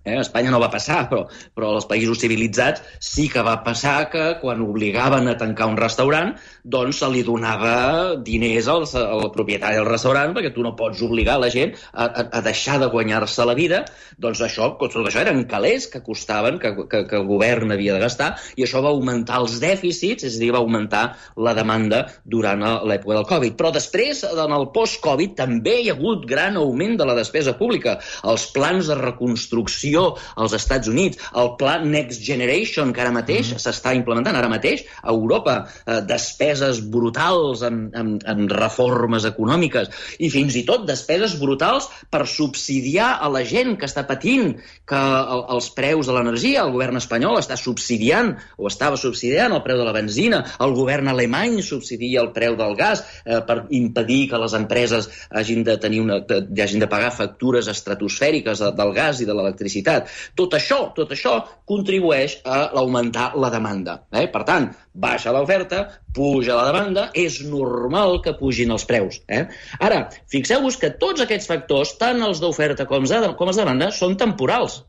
Eh? 0.03 0.17
A 0.17 0.21
Espanya 0.21 0.51
no 0.51 0.59
va 0.59 0.71
passar, 0.71 1.05
però, 1.09 1.23
però 1.55 1.71
als 1.77 1.87
països 1.87 2.19
civilitzats 2.19 2.83
sí 2.99 3.29
que 3.31 3.43
va 3.45 3.55
passar 3.63 4.09
que 4.11 4.25
quan 4.41 4.61
obligaven 4.65 5.29
a 5.31 5.37
tancar 5.39 5.69
un 5.71 5.77
restaurant, 5.79 6.33
doncs 6.63 6.99
se 6.99 7.09
li 7.11 7.23
donava 7.23 7.75
diners 8.23 8.67
al, 8.71 8.83
al 8.99 9.29
propietari 9.35 9.79
del 9.79 9.87
restaurant, 9.87 10.35
perquè 10.35 10.51
tu 10.55 10.65
no 10.65 10.73
pots 10.79 11.01
obligar 11.07 11.37
la 11.39 11.51
gent 11.53 11.71
a, 11.93 12.07
a, 12.07 12.25
a 12.39 12.41
deixar 12.43 12.79
de 12.81 12.89
guanyar-se 12.91 13.47
la 13.47 13.55
vida. 13.55 13.83
Doncs 14.19 14.43
això, 14.43 14.73
tot 14.79 14.99
això 14.99 15.23
eren 15.23 15.45
calés 15.47 15.87
que 15.91 16.03
costaven, 16.03 16.59
que, 16.59 16.73
que, 16.91 17.03
que 17.07 17.19
el 17.21 17.27
govern 17.29 17.71
havia 17.71 17.95
de 17.95 18.03
gastar, 18.03 18.33
i 18.59 18.67
això 18.67 18.83
va 18.83 18.91
augmentar 18.91 19.39
els 19.43 19.55
dèficits, 19.63 20.27
és 20.27 20.35
a 20.35 20.43
dir, 20.43 20.51
va 20.55 20.61
augmentar 20.63 21.05
la 21.39 21.55
demanda 21.55 22.03
durant 22.27 22.59
l'època 22.83 23.21
del 23.21 23.29
Covid. 23.29 23.57
Però 23.59 23.71
després, 23.75 24.25
en 24.27 24.51
el 24.51 24.67
post-Covid, 24.75 25.37
també 25.39 25.79
hi 25.79 25.89
ha 25.89 25.95
hagut 25.95 26.27
gran 26.27 26.59
augment 26.59 26.99
de 26.99 27.07
la 27.07 27.15
despesa 27.15 27.55
pública. 27.59 27.97
Els 28.27 28.49
plans 28.51 28.91
de 28.91 28.99
reconstrucció 28.99 29.92
inversió 29.93 30.17
als 30.35 30.53
Estats 30.53 30.87
Units, 30.87 31.17
el 31.35 31.55
pla 31.57 31.77
Next 31.79 32.23
Generation, 32.23 32.93
que 32.93 33.01
ara 33.01 33.13
mateix 33.13 33.53
mm. 33.53 33.61
s'està 33.61 33.93
implementant, 33.95 34.35
ara 34.35 34.49
mateix 34.49 34.85
a 35.01 35.11
Europa, 35.11 35.67
eh, 35.85 36.01
despeses 36.07 36.81
brutals 36.81 37.63
en, 37.63 37.91
en, 37.93 38.17
en 38.25 38.49
reformes 38.49 39.25
econòmiques 39.25 39.89
i 40.19 40.29
fins 40.33 40.55
i 40.55 40.65
tot 40.65 40.87
despeses 40.87 41.37
brutals 41.39 41.89
per 42.09 42.25
subsidiar 42.27 43.17
a 43.21 43.29
la 43.29 43.43
gent 43.45 43.77
que 43.77 43.87
està 43.87 44.05
patint 44.07 44.55
que 44.89 44.99
el, 44.99 45.45
els 45.55 45.69
preus 45.75 46.09
de 46.09 46.15
l'energia, 46.15 46.63
el 46.63 46.73
govern 46.73 46.99
espanyol 46.99 47.39
està 47.39 47.57
subsidiant 47.59 48.33
o 48.57 48.69
estava 48.69 48.97
subsidiant 48.97 49.53
el 49.53 49.63
preu 49.65 49.79
de 49.79 49.87
la 49.87 49.95
benzina, 49.95 50.43
el 50.63 50.75
govern 50.77 51.11
alemany 51.11 51.61
subsidia 51.63 52.21
el 52.23 52.31
preu 52.35 52.57
del 52.59 52.75
gas 52.79 53.03
eh, 53.25 53.41
per 53.45 53.63
impedir 53.73 54.27
que 54.31 54.41
les 54.41 54.55
empreses 54.57 55.09
hagin 55.29 55.63
de 55.65 55.77
tenir 55.81 56.01
una, 56.03 56.19
de, 56.27 56.43
hagin 56.63 56.81
de 56.83 56.89
pagar 56.89 57.13
factures 57.15 57.69
estratosfèriques 57.71 58.61
de, 58.63 58.71
del 58.77 58.93
gas 58.95 59.21
i 59.21 59.27
de 59.29 59.35
l'electricitat 59.35 59.82
electricitat. 59.83 60.09
Tot 60.35 60.53
això, 60.53 60.93
tot 60.95 61.11
això 61.11 61.43
contribueix 61.65 62.39
a 62.45 62.69
augmentar 62.79 63.33
la 63.35 63.49
demanda. 63.49 64.03
Eh? 64.11 64.27
Per 64.27 64.43
tant, 64.43 64.69
baixa 64.93 65.31
l'oferta, 65.31 65.99
puja 66.13 66.55
la 66.55 66.71
demanda, 66.71 67.09
és 67.13 67.41
normal 67.43 68.21
que 68.21 68.33
pugin 68.33 68.71
els 68.71 68.85
preus. 68.85 69.21
Eh? 69.27 69.45
Ara, 69.79 70.09
fixeu-vos 70.29 70.77
que 70.77 70.93
tots 70.99 71.21
aquests 71.21 71.47
factors, 71.47 71.97
tant 71.97 72.21
els 72.21 72.39
d'oferta 72.39 72.85
com 72.85 73.03
els 73.03 73.11
de 73.11 73.63
demanda, 73.63 73.91
són 73.91 74.17
temporals 74.17 74.83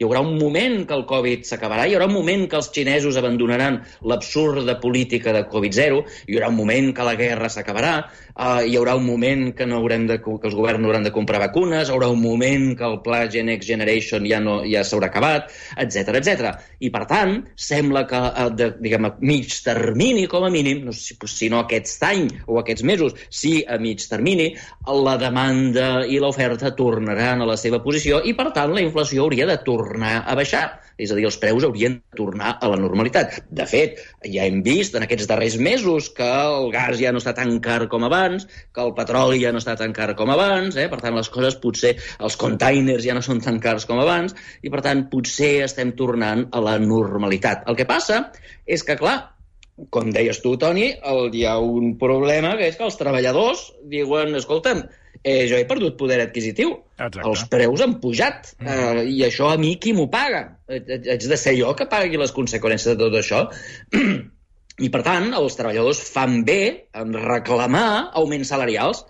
hi 0.00 0.06
haurà 0.06 0.22
un 0.24 0.38
moment 0.40 0.86
que 0.88 0.96
el 0.96 1.02
Covid 1.04 1.42
s'acabarà, 1.44 1.82
hi 1.84 1.92
haurà 1.92 2.06
un 2.08 2.14
moment 2.14 2.46
que 2.48 2.56
els 2.56 2.70
xinesos 2.72 3.18
abandonaran 3.20 3.74
l'absurda 4.08 4.78
política 4.80 5.34
de 5.36 5.42
Covid-0, 5.52 5.98
hi 6.24 6.38
haurà 6.38 6.48
un 6.48 6.56
moment 6.56 6.86
que 6.96 7.04
la 7.04 7.12
guerra 7.18 7.50
s'acabarà, 7.52 7.90
uh, 8.32 8.62
hi 8.64 8.78
haurà 8.80 8.94
un 8.96 9.04
moment 9.04 9.50
que, 9.58 9.66
no 9.68 9.76
haurem 9.76 10.06
de, 10.08 10.16
que 10.24 10.48
els 10.48 10.56
governs 10.56 10.80
no 10.80 10.88
hauran 10.88 11.04
de 11.04 11.12
comprar 11.12 11.42
vacunes, 11.42 11.90
hi 11.90 11.92
haurà 11.92 12.08
un 12.08 12.22
moment 12.22 12.70
que 12.78 12.88
el 12.88 12.96
pla 13.04 13.26
Next 13.28 13.68
Generation 13.68 14.24
ja, 14.24 14.38
no, 14.40 14.62
ja 14.64 14.80
s'haurà 14.88 15.10
acabat, 15.12 15.52
etc 15.84 16.16
etc. 16.22 16.54
I, 16.80 16.88
per 16.88 17.04
tant, 17.10 17.36
sembla 17.60 18.06
que 18.08 18.22
uh, 18.30 18.48
de, 18.56 18.70
diguem, 18.80 19.04
a 19.04 19.12
mig 19.20 19.52
termini, 19.66 20.24
com 20.32 20.48
a 20.48 20.52
mínim, 20.54 20.80
no 20.88 20.96
sé 20.96 21.18
si 21.28 21.52
no 21.52 21.60
aquest 21.60 22.00
any 22.08 22.24
o 22.46 22.56
aquests 22.62 22.88
mesos, 22.88 23.20
sí 23.28 23.58
a 23.68 23.76
mig 23.76 24.08
termini, 24.08 24.48
la 24.88 25.18
demanda 25.20 26.06
i 26.08 26.16
l'oferta 26.24 26.72
tornaran 26.72 27.44
a 27.44 27.52
la 27.52 27.60
seva 27.60 27.84
posició 27.84 28.24
i, 28.24 28.32
per 28.32 28.48
tant, 28.56 28.72
la 28.72 28.80
inflació 28.80 29.28
hauria 29.28 29.44
de 29.44 29.60
tornar 29.60 29.89
tornar 29.90 30.20
a 30.22 30.36
baixar. 30.38 30.68
És 31.00 31.10
a 31.10 31.16
dir, 31.16 31.24
els 31.24 31.38
preus 31.40 31.64
haurien 31.64 31.94
de 31.96 32.18
tornar 32.18 32.52
a 32.60 32.68
la 32.68 32.76
normalitat. 32.76 33.38
De 33.48 33.64
fet, 33.68 34.02
ja 34.28 34.44
hem 34.44 34.60
vist 34.66 34.94
en 34.96 35.06
aquests 35.06 35.28
darrers 35.30 35.56
mesos 35.56 36.10
que 36.16 36.26
el 36.28 36.68
gas 36.74 37.00
ja 37.00 37.12
no 37.14 37.22
està 37.22 37.32
tan 37.36 37.56
car 37.64 37.86
com 37.92 38.04
abans, 38.04 38.44
que 38.74 38.84
el 38.84 38.92
petroli 38.98 39.40
ja 39.40 39.54
no 39.54 39.62
està 39.62 39.78
tan 39.80 39.96
car 39.96 40.12
com 40.18 40.32
abans, 40.34 40.76
eh? 40.76 40.90
per 40.92 41.00
tant, 41.00 41.16
les 41.16 41.32
coses 41.32 41.56
potser, 41.62 41.94
els 42.20 42.36
containers 42.40 43.06
ja 43.06 43.16
no 43.16 43.24
són 43.24 43.40
tan 43.40 43.62
cars 43.64 43.88
com 43.88 44.02
abans, 44.02 44.36
i 44.60 44.72
per 44.72 44.84
tant, 44.84 45.06
potser 45.12 45.54
estem 45.64 45.96
tornant 45.96 46.46
a 46.52 46.64
la 46.64 46.76
normalitat. 46.84 47.64
El 47.70 47.80
que 47.80 47.88
passa 47.88 48.26
és 48.68 48.84
que, 48.84 49.00
clar, 49.00 49.16
com 49.88 50.12
deies 50.12 50.42
tu, 50.44 50.58
Toni, 50.60 50.90
el, 51.00 51.30
hi 51.32 51.46
ha 51.48 51.56
un 51.64 51.94
problema, 52.00 52.58
que 52.60 52.68
és 52.68 52.76
que 52.76 52.84
els 52.84 53.00
treballadors 53.00 53.70
diuen, 53.88 54.36
escolta'm, 54.36 54.84
eh, 55.24 55.46
jo 55.50 55.58
he 55.58 55.66
perdut 55.68 55.96
poder 56.00 56.20
adquisitiu. 56.24 56.74
Exacte. 56.96 57.22
Els 57.28 57.44
preus 57.52 57.84
han 57.84 57.96
pujat. 58.02 58.52
Mm. 58.60 58.74
Eh, 58.74 59.04
I 59.16 59.22
això 59.28 59.50
a 59.52 59.58
mi 59.60 59.74
qui 59.80 59.94
m'ho 59.96 60.08
paga? 60.12 60.44
Haig 60.70 61.26
de 61.30 61.38
ser 61.40 61.56
jo 61.58 61.72
que 61.76 61.88
pagui 61.90 62.20
les 62.20 62.34
conseqüències 62.36 62.94
de 62.94 62.98
tot 63.00 63.16
això? 63.20 63.46
I, 64.80 64.88
per 64.88 65.02
tant, 65.04 65.32
els 65.36 65.56
treballadors 65.58 66.00
fan 66.14 66.40
bé 66.48 66.60
en 66.96 67.12
reclamar 67.20 68.12
augments 68.16 68.48
salarials 68.48 69.04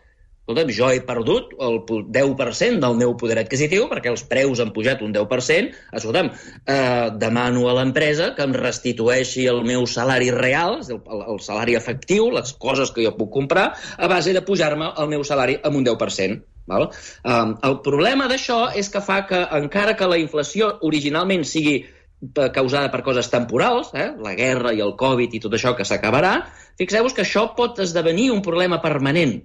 escolta'm, 0.50 0.73
jo 0.75 0.90
he 0.90 1.00
perdut 1.07 1.54
el 1.62 1.78
10% 1.87 2.83
del 2.83 2.97
meu 2.99 3.14
poder 3.19 3.38
adquisitiu 3.42 3.87
perquè 3.90 4.11
els 4.11 4.25
preus 4.28 4.61
han 4.61 4.73
pujat 4.75 5.02
un 5.07 5.14
10%, 5.14 5.75
escolta'm, 5.97 6.30
eh, 6.66 7.11
demano 7.23 7.69
a 7.69 7.76
l'empresa 7.78 8.35
que 8.35 8.42
em 8.42 8.54
restitueixi 8.57 9.47
el 9.47 9.62
meu 9.64 9.87
salari 9.87 10.30
real, 10.35 10.80
el, 10.83 11.00
el 11.35 11.40
salari 11.40 11.76
efectiu, 11.78 12.30
les 12.35 12.52
coses 12.52 12.90
que 12.90 13.04
jo 13.07 13.14
puc 13.16 13.33
comprar, 13.33 13.73
a 13.97 14.09
base 14.09 14.35
de 14.35 14.42
pujar-me 14.42 14.92
el 14.99 15.09
meu 15.09 15.25
salari 15.25 15.61
amb 15.62 15.76
un 15.76 15.87
10%. 15.87 16.42
Val? 16.71 16.90
Um, 17.26 17.57
el 17.66 17.80
problema 17.83 18.28
d'això 18.30 18.69
és 18.78 18.90
que 18.92 19.00
fa 19.02 19.25
que, 19.26 19.40
encara 19.59 19.97
que 19.99 20.07
la 20.07 20.21
inflació 20.21 20.76
originalment 20.87 21.42
sigui 21.49 21.80
causada 22.52 22.90
per 22.92 23.00
coses 23.02 23.30
temporals, 23.33 23.95
eh? 23.97 24.11
la 24.21 24.35
guerra 24.37 24.75
i 24.76 24.83
el 24.85 24.92
Covid 25.00 25.35
i 25.35 25.40
tot 25.40 25.57
això 25.57 25.73
que 25.76 25.87
s'acabarà, 25.88 26.35
fixeu-vos 26.78 27.16
que 27.16 27.25
això 27.25 27.47
pot 27.57 27.80
esdevenir 27.80 28.30
un 28.30 28.42
problema 28.45 28.80
permanent. 28.85 29.38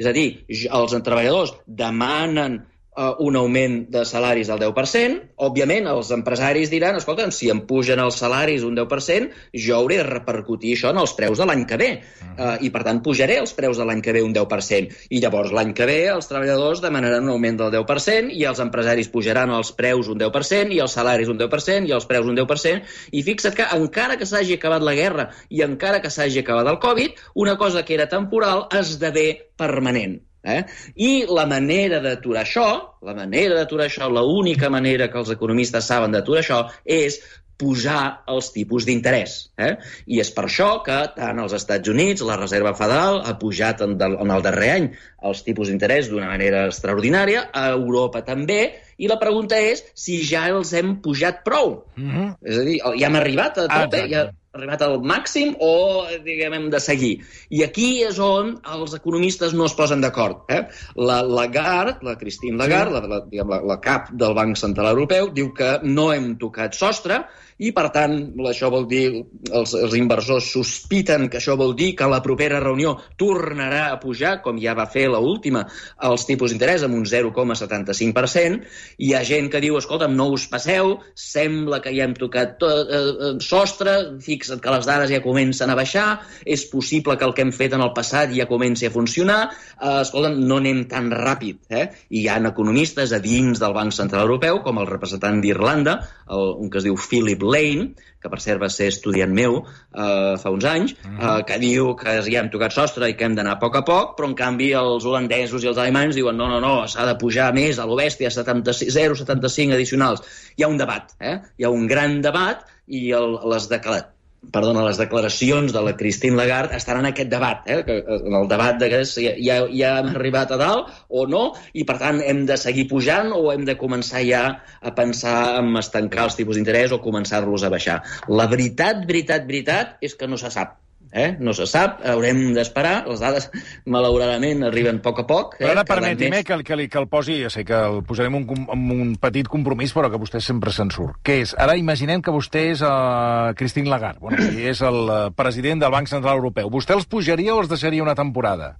És 0.00 0.08
a 0.08 0.12
dir, 0.16 0.28
els 0.72 0.94
treballadors 1.04 1.52
demanen 1.80 2.60
uh, 2.96 3.14
un 3.18 3.36
augment 3.36 3.76
de 3.90 4.04
salaris 4.04 4.48
del 4.50 4.60
10%, 4.62 5.18
òbviament 5.46 5.88
els 5.90 6.10
empresaris 6.14 6.70
diran, 6.72 6.98
escolta, 6.98 7.28
si 7.34 7.50
em 7.52 7.62
pugen 7.68 8.02
els 8.02 8.18
salaris 8.22 8.64
un 8.66 8.76
10%, 8.78 9.30
jo 9.66 9.76
hauré 9.76 10.00
de 10.00 10.06
repercutir 10.08 10.74
això 10.76 10.92
en 10.94 11.00
els 11.02 11.14
preus 11.18 11.40
de 11.40 11.46
l'any 11.48 11.66
que 11.68 11.78
ve. 11.80 11.90
Uh, 12.36 12.56
I, 12.60 12.70
per 12.74 12.84
tant, 12.86 13.02
pujaré 13.04 13.38
els 13.42 13.54
preus 13.56 13.80
de 13.80 13.86
l'any 13.88 14.02
que 14.04 14.14
ve 14.16 14.24
un 14.26 14.34
10%. 14.36 14.96
I 15.10 15.22
llavors, 15.22 15.52
l'any 15.56 15.74
que 15.76 15.88
ve, 15.88 15.98
els 16.12 16.30
treballadors 16.30 16.82
demanaran 16.84 17.26
un 17.28 17.34
augment 17.34 17.60
del 17.62 17.74
10%, 17.78 18.32
i 18.36 18.46
els 18.48 18.62
empresaris 18.62 19.10
pujaran 19.12 19.52
els 19.54 19.74
preus 19.76 20.10
un 20.12 20.20
10%, 20.20 20.74
i 20.76 20.80
els 20.82 20.96
salaris 20.98 21.30
un 21.32 21.40
10%, 21.40 21.88
i 21.90 21.96
els 21.96 22.08
preus 22.10 22.30
un 22.30 22.38
10%. 22.38 22.96
I 23.12 23.24
fixa't 23.26 23.56
que, 23.56 23.68
encara 23.76 24.18
que 24.20 24.28
s'hagi 24.28 24.58
acabat 24.58 24.84
la 24.86 24.96
guerra 24.98 25.30
i 25.48 25.62
encara 25.66 26.00
que 26.02 26.10
s'hagi 26.12 26.44
acabat 26.44 26.68
el 26.70 26.80
Covid, 26.82 27.22
una 27.34 27.56
cosa 27.58 27.84
que 27.84 27.94
era 27.94 28.08
temporal 28.08 28.66
esdevé 28.80 29.28
permanent. 29.56 30.20
Eh? 30.42 30.62
I 30.96 31.10
la 31.28 31.44
manera 31.48 32.00
d'aturar 32.00 32.46
això, 32.46 32.68
la 33.04 33.14
manera 33.16 33.58
d'aturar 33.58 33.90
això, 33.90 34.08
l'única 34.08 34.70
manera 34.72 35.10
que 35.12 35.20
els 35.20 35.32
economistes 35.34 35.84
saben 35.90 36.16
d'aturar 36.16 36.44
això 36.44 36.62
és 36.84 37.20
pujar 37.60 38.24
els 38.32 38.48
tipus 38.54 38.86
d'interès. 38.88 39.34
Eh? 39.60 39.74
I 40.08 40.22
és 40.22 40.30
per 40.32 40.46
això 40.48 40.70
que 40.86 40.96
tant 41.16 41.42
als 41.42 41.54
Estats 41.58 41.92
Units 41.92 42.24
la 42.24 42.38
Reserva 42.40 42.72
Federal 42.78 43.20
ha 43.20 43.36
pujat 43.40 43.84
en, 43.84 43.98
del, 44.00 44.16
en 44.22 44.32
el 44.32 44.44
darrer 44.46 44.70
any 44.78 44.88
els 45.28 45.44
tipus 45.44 45.68
d'interès 45.68 46.08
d'una 46.08 46.30
manera 46.32 46.64
extraordinària, 46.70 47.50
a 47.52 47.68
Europa 47.74 48.24
també, 48.24 48.62
i 48.96 49.08
la 49.10 49.20
pregunta 49.20 49.60
és 49.60 49.84
si 49.92 50.22
ja 50.24 50.46
els 50.48 50.72
hem 50.76 50.96
pujat 51.04 51.44
prou. 51.44 51.82
Mm 51.96 52.10
-hmm. 52.10 52.34
És 52.42 52.56
a 52.56 52.64
dir, 52.64 52.78
ja 53.00 53.06
hem 53.06 53.20
arribat 53.20 53.58
a 53.58 53.68
tope, 53.68 54.06
ja, 54.08 54.30
arribat 54.56 54.82
al 54.82 54.96
màxim 55.06 55.52
o, 55.62 56.06
diguem, 56.24 56.54
hem 56.56 56.64
de 56.72 56.80
seguir? 56.82 57.12
I 57.54 57.62
aquí 57.66 57.90
és 58.06 58.18
on 58.24 58.56
els 58.74 58.96
economistes 58.98 59.54
no 59.54 59.68
es 59.70 59.76
posen 59.78 60.02
d'acord. 60.02 60.42
Eh? 60.50 60.64
La 60.98 61.20
Lagarde, 61.22 62.00
la 62.06 62.16
Christine 62.18 62.58
Lagarde, 62.58 62.96
sí. 62.96 63.02
la, 63.04 63.12
la, 63.12 63.20
diguem, 63.30 63.52
la, 63.54 63.60
la 63.72 63.78
cap 63.84 64.10
del 64.10 64.34
Banc 64.38 64.58
Central 64.58 64.90
Europeu, 64.96 65.30
diu 65.36 65.52
que 65.54 65.76
no 65.86 66.10
hem 66.14 66.32
tocat 66.42 66.74
sostre, 66.78 67.22
i, 67.60 67.70
per 67.76 67.90
tant, 67.92 68.14
això 68.48 68.70
vol 68.72 68.86
dir, 68.88 69.04
els, 69.52 69.74
els 69.76 69.94
inversors 69.98 70.46
sospiten 70.54 71.28
que 71.28 71.40
això 71.40 71.58
vol 71.60 71.74
dir 71.76 71.90
que 71.98 72.08
la 72.08 72.22
propera 72.24 72.60
reunió 72.62 72.94
tornarà 73.20 73.90
a 73.90 73.98
pujar, 74.00 74.38
com 74.44 74.56
ja 74.62 74.72
va 74.78 74.86
fer 74.88 75.04
l 75.10 75.18
última, 75.20 75.66
els 76.08 76.24
tipus 76.28 76.54
d'interès 76.54 76.86
amb 76.86 76.96
un 76.96 77.04
0,75%. 77.04 78.64
Hi 79.04 79.10
ha 79.12 79.20
gent 79.28 79.50
que 79.52 79.60
diu, 79.60 79.76
escolta'm, 79.76 80.14
no 80.16 80.30
us 80.32 80.46
passeu, 80.48 80.94
sembla 81.12 81.82
que 81.84 81.92
ja 81.92 82.06
hem 82.08 82.14
tocat 82.16 82.56
tot, 82.62 82.88
eh, 82.88 83.00
eh, 83.28 83.34
sostre, 83.44 83.96
fixa't 84.24 84.64
que 84.64 84.72
les 84.72 84.88
dades 84.88 85.12
ja 85.12 85.20
comencen 85.24 85.68
a 85.68 85.76
baixar, 85.76 86.06
és 86.46 86.64
possible 86.72 87.18
que 87.20 87.28
el 87.28 87.36
que 87.36 87.44
hem 87.44 87.52
fet 87.52 87.76
en 87.76 87.84
el 87.84 87.92
passat 87.96 88.32
ja 88.36 88.48
comenci 88.48 88.88
a 88.88 88.94
funcionar, 88.94 89.40
eh, 89.76 90.00
escolta'm, 90.00 90.40
no 90.48 90.62
anem 90.64 90.86
tan 90.88 91.12
ràpid. 91.12 91.60
Eh? 91.68 91.84
Hi 92.16 92.24
ha 92.28 92.40
economistes 92.54 93.12
a 93.12 93.20
dins 93.20 93.60
del 93.60 93.76
Banc 93.76 93.92
Central 93.92 94.24
Europeu, 94.24 94.62
com 94.64 94.80
el 94.80 94.88
representant 94.88 95.44
d'Irlanda, 95.44 96.00
un 96.30 96.70
que 96.70 96.78
es 96.78 96.86
diu 96.86 96.96
Philip 96.96 97.42
Lane, 97.50 97.90
que 98.20 98.28
per 98.28 98.40
cert 98.44 98.60
va 98.60 98.68
ser 98.72 98.90
estudiant 98.92 99.32
meu 99.36 99.60
eh, 99.62 100.36
fa 100.42 100.52
uns 100.52 100.66
anys, 100.68 100.94
-huh. 100.94 101.38
eh, 101.38 101.44
que 101.48 101.58
diu 101.62 101.94
que 101.96 102.20
ja 102.26 102.40
hem 102.42 102.50
tocat 102.52 102.76
sostre 102.76 103.08
i 103.08 103.16
que 103.16 103.24
hem 103.24 103.34
d'anar 103.34 103.56
a 103.56 103.62
poc 103.62 103.76
a 103.76 103.82
poc, 103.82 104.16
però 104.18 104.28
en 104.28 104.36
canvi 104.36 104.72
els 104.82 105.04
holandesos 105.04 105.64
i 105.64 105.72
els 105.72 105.78
alemanys 105.78 106.14
diuen 106.14 106.36
no, 106.36 106.48
no, 106.48 106.60
no, 106.60 106.86
s'ha 106.86 107.06
de 107.06 107.16
pujar 107.16 107.52
més 107.54 107.78
a 107.78 107.86
l'obèstia, 107.86 108.30
0,75 108.30 109.72
addicionals. 109.72 110.22
Hi 110.56 110.62
ha 110.62 110.68
un 110.68 110.76
debat, 110.76 111.14
eh? 111.20 111.40
hi 111.58 111.64
ha 111.64 111.70
un 111.70 111.86
gran 111.86 112.20
debat 112.20 112.64
i 112.86 113.10
el, 113.12 113.38
les 113.44 113.68
declaracions 113.68 114.19
perdona, 114.48 114.84
les 114.86 114.98
declaracions 115.00 115.72
de 115.74 115.82
la 115.84 115.92
Christine 115.98 116.38
Lagarde 116.38 116.76
estan 116.78 117.02
en 117.02 117.10
aquest 117.10 117.30
debat, 117.32 117.66
eh? 117.68 117.80
que, 117.84 117.98
en 118.16 118.36
el 118.38 118.48
debat 118.48 118.80
de 118.80 118.88
que 118.92 119.02
ja, 119.04 119.60
ja 119.68 119.92
hem 120.00 120.10
arribat 120.14 120.54
a 120.56 120.60
dalt 120.60 120.90
o 121.08 121.26
no, 121.28 121.42
i 121.76 121.84
per 121.88 121.98
tant 122.00 122.22
hem 122.24 122.44
de 122.48 122.56
seguir 122.60 122.88
pujant 122.90 123.32
o 123.36 123.50
hem 123.52 123.66
de 123.68 123.76
començar 123.80 124.24
ja 124.26 124.44
a 124.80 124.94
pensar 124.96 125.38
en 125.60 125.74
estancar 125.80 126.28
els 126.30 126.38
tipus 126.40 126.56
d'interès 126.56 126.96
o 126.96 127.02
començar-los 127.04 127.64
a 127.64 127.72
baixar. 127.72 128.00
La 128.28 128.48
veritat, 128.50 129.04
veritat, 129.06 129.46
veritat 129.48 129.98
és 130.00 130.16
que 130.16 130.30
no 130.30 130.40
se 130.40 130.52
sap. 130.52 130.78
Eh? 131.12 131.36
No 131.42 131.52
se 131.56 131.66
sap, 131.66 131.98
haurem 132.06 132.52
d'esperar. 132.54 133.04
Les 133.10 133.22
dades, 133.22 133.48
malauradament, 133.90 134.62
arriben 134.68 135.00
a 135.00 135.04
poc 135.04 135.22
a 135.22 135.26
poc. 135.26 135.56
Eh? 135.58 135.64
Però 135.64 135.74
ara 135.74 135.84
permeti'm 135.88 136.34
més... 136.36 136.46
que, 136.46 136.54
el, 136.54 136.64
que, 136.66 136.78
li, 136.78 136.88
que 136.92 137.00
el 137.02 137.08
posi, 137.10 137.40
ja 137.42 137.50
sé 137.52 137.64
que 137.66 137.76
el 137.90 138.02
posarem 138.06 138.38
un, 138.38 138.46
amb 138.70 138.94
un 138.94 139.14
petit 139.20 139.50
compromís, 139.50 139.94
però 139.96 140.10
que 140.12 140.20
vostè 140.22 140.42
sempre 140.44 140.74
se'n 140.74 140.92
surt. 140.94 141.18
Què 141.26 141.40
és? 141.44 141.54
Ara 141.58 141.76
imaginem 141.80 142.22
que 142.22 142.34
vostè 142.34 142.68
és 142.74 142.84
uh, 142.86 143.50
Christine 143.58 143.90
Lagarde, 143.90 144.22
bueno, 144.22 144.38
és 144.70 144.82
el 144.86 145.02
uh, 145.06 145.18
president 145.36 145.82
del 145.82 145.94
Banc 145.94 146.10
Central 146.10 146.38
Europeu. 146.38 146.70
Vostè 146.72 146.94
els 146.96 147.08
pujaria 147.10 147.56
o 147.56 147.64
els 147.64 147.72
deixaria 147.72 148.06
una 148.06 148.16
temporada? 148.18 148.76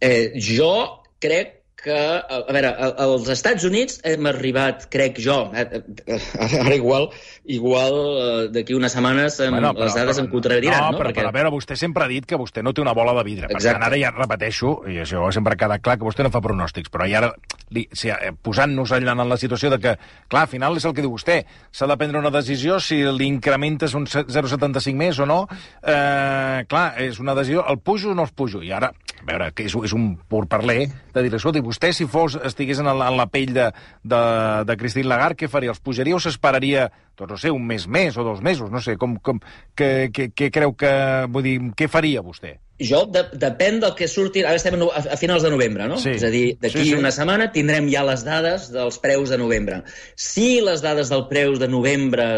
Eh, 0.00 0.32
jo 0.40 0.72
crec 1.20 1.59
que, 1.82 1.96
a, 1.96 2.40
veure, 2.52 2.70
als 3.00 3.28
Estats 3.32 3.64
Units 3.68 4.00
hem 4.06 4.28
arribat, 4.30 4.86
crec 4.92 5.18
jo, 5.22 5.36
eh, 5.56 5.82
eh, 6.06 6.20
ara 6.60 6.74
igual, 6.76 7.08
igual 7.50 7.96
eh, 7.96 8.48
d'aquí 8.54 8.76
unes 8.76 8.94
setmanes 8.94 9.38
em, 9.40 9.54
bueno, 9.56 9.72
però, 9.74 9.86
les 9.86 9.96
dades 9.96 10.18
però, 10.18 10.24
em 10.24 10.30
contradiran, 10.32 10.84
no? 10.86 10.90
no? 10.92 11.00
Però, 11.00 11.10
Perquè... 11.10 11.22
però 11.22 11.32
a 11.32 11.36
veure, 11.36 11.52
vostè 11.54 11.78
sempre 11.80 12.04
ha 12.04 12.10
dit 12.10 12.26
que 12.28 12.38
vostè 12.40 12.64
no 12.64 12.74
té 12.76 12.84
una 12.84 12.94
bola 12.96 13.14
de 13.18 13.24
vidre. 13.26 13.48
Exacte. 13.48 13.64
Per 13.64 13.74
tant, 13.78 13.86
ara 13.88 14.00
ja 14.00 14.12
repeteixo, 14.14 14.74
i 14.90 15.00
això 15.04 15.26
sempre 15.34 15.56
ha 15.56 15.60
quedat 15.64 15.84
clar, 15.84 15.98
que 16.00 16.08
vostè 16.08 16.26
no 16.26 16.32
fa 16.34 16.42
pronòstics, 16.44 16.92
però 16.92 17.08
ja 17.10 17.22
ara, 17.24 17.32
li, 17.74 17.86
si, 17.96 18.12
posant-nos 18.44 18.94
allà 18.96 19.16
en 19.16 19.26
la 19.30 19.40
situació 19.40 19.72
de 19.74 19.80
que, 19.82 19.96
clar, 20.30 20.44
al 20.46 20.52
final 20.52 20.78
és 20.78 20.86
el 20.88 20.96
que 20.96 21.04
diu 21.04 21.14
vostè, 21.14 21.40
s'ha 21.72 21.88
de 21.90 21.98
prendre 22.00 22.20
una 22.20 22.32
decisió 22.34 22.80
si 22.82 23.02
l'increment 23.04 23.80
és 23.86 23.94
un 23.96 24.06
0,75 24.10 24.96
més 24.98 25.20
o 25.20 25.28
no, 25.28 25.42
eh, 25.82 26.66
clar, 26.70 26.86
és 27.02 27.20
una 27.22 27.36
decisió, 27.38 27.64
el 27.70 27.80
pujo 27.82 28.12
o 28.12 28.18
no 28.18 28.26
els 28.28 28.34
pujo? 28.36 28.62
I 28.64 28.72
ara, 28.76 28.92
a 29.20 29.26
veure, 29.26 29.50
que 29.56 29.66
és, 29.68 29.74
és 29.74 29.94
un 29.96 30.12
pur 30.28 30.46
parler 30.50 30.88
de 31.14 31.24
dir, 31.24 31.32
escolta, 31.36 31.60
vostè 31.70 31.92
si 31.96 32.08
fos, 32.10 32.36
estigués 32.50 32.82
en 32.82 32.90
la, 32.90 33.08
en 33.08 33.18
la 33.20 33.28
pell 33.32 33.54
de, 33.56 33.68
de, 34.02 34.22
de 34.68 34.78
Christine 34.80 35.10
Lagarde, 35.10 35.38
què 35.40 35.50
faria? 35.50 35.74
Els 35.74 35.82
pujaria 35.84 36.18
o 36.18 36.22
s'esperaria, 36.22 36.88
doncs 37.18 37.36
no 37.36 37.38
sé, 37.40 37.54
un 37.54 37.66
mes 37.66 37.86
més 37.86 38.18
o 38.18 38.26
dos 38.26 38.42
mesos? 38.44 38.72
No 38.72 38.82
sé, 38.84 38.96
com, 39.00 39.16
com, 39.24 39.40
què, 39.78 40.10
què, 40.14 40.32
què 40.34 40.50
creu 40.54 40.74
que... 40.78 40.90
Vull 41.30 41.46
dir, 41.46 41.56
què 41.78 41.88
faria 41.90 42.24
vostè? 42.26 42.58
Jo, 42.80 43.02
de, 43.12 43.26
depèn 43.36 43.80
del 43.82 43.92
que 43.96 44.08
surti... 44.08 44.40
Ara 44.46 44.56
estem 44.56 44.78
a, 44.80 45.02
a 45.12 45.16
finals 45.20 45.44
de 45.44 45.50
novembre, 45.52 45.84
no? 45.90 45.98
Sí. 46.00 46.14
És 46.16 46.24
a 46.24 46.30
dir, 46.32 46.44
d'aquí 46.62 46.78
sí, 46.78 46.92
sí. 46.94 46.96
una 46.96 47.12
setmana 47.12 47.50
tindrem 47.52 47.90
ja 47.92 48.06
les 48.08 48.24
dades 48.24 48.70
dels 48.72 48.96
preus 49.02 49.32
de 49.32 49.38
novembre. 49.40 49.82
Si 50.16 50.62
les 50.64 50.80
dades 50.84 51.12
del 51.12 51.26
preus 51.28 51.60
de 51.60 51.68
novembre 51.68 52.30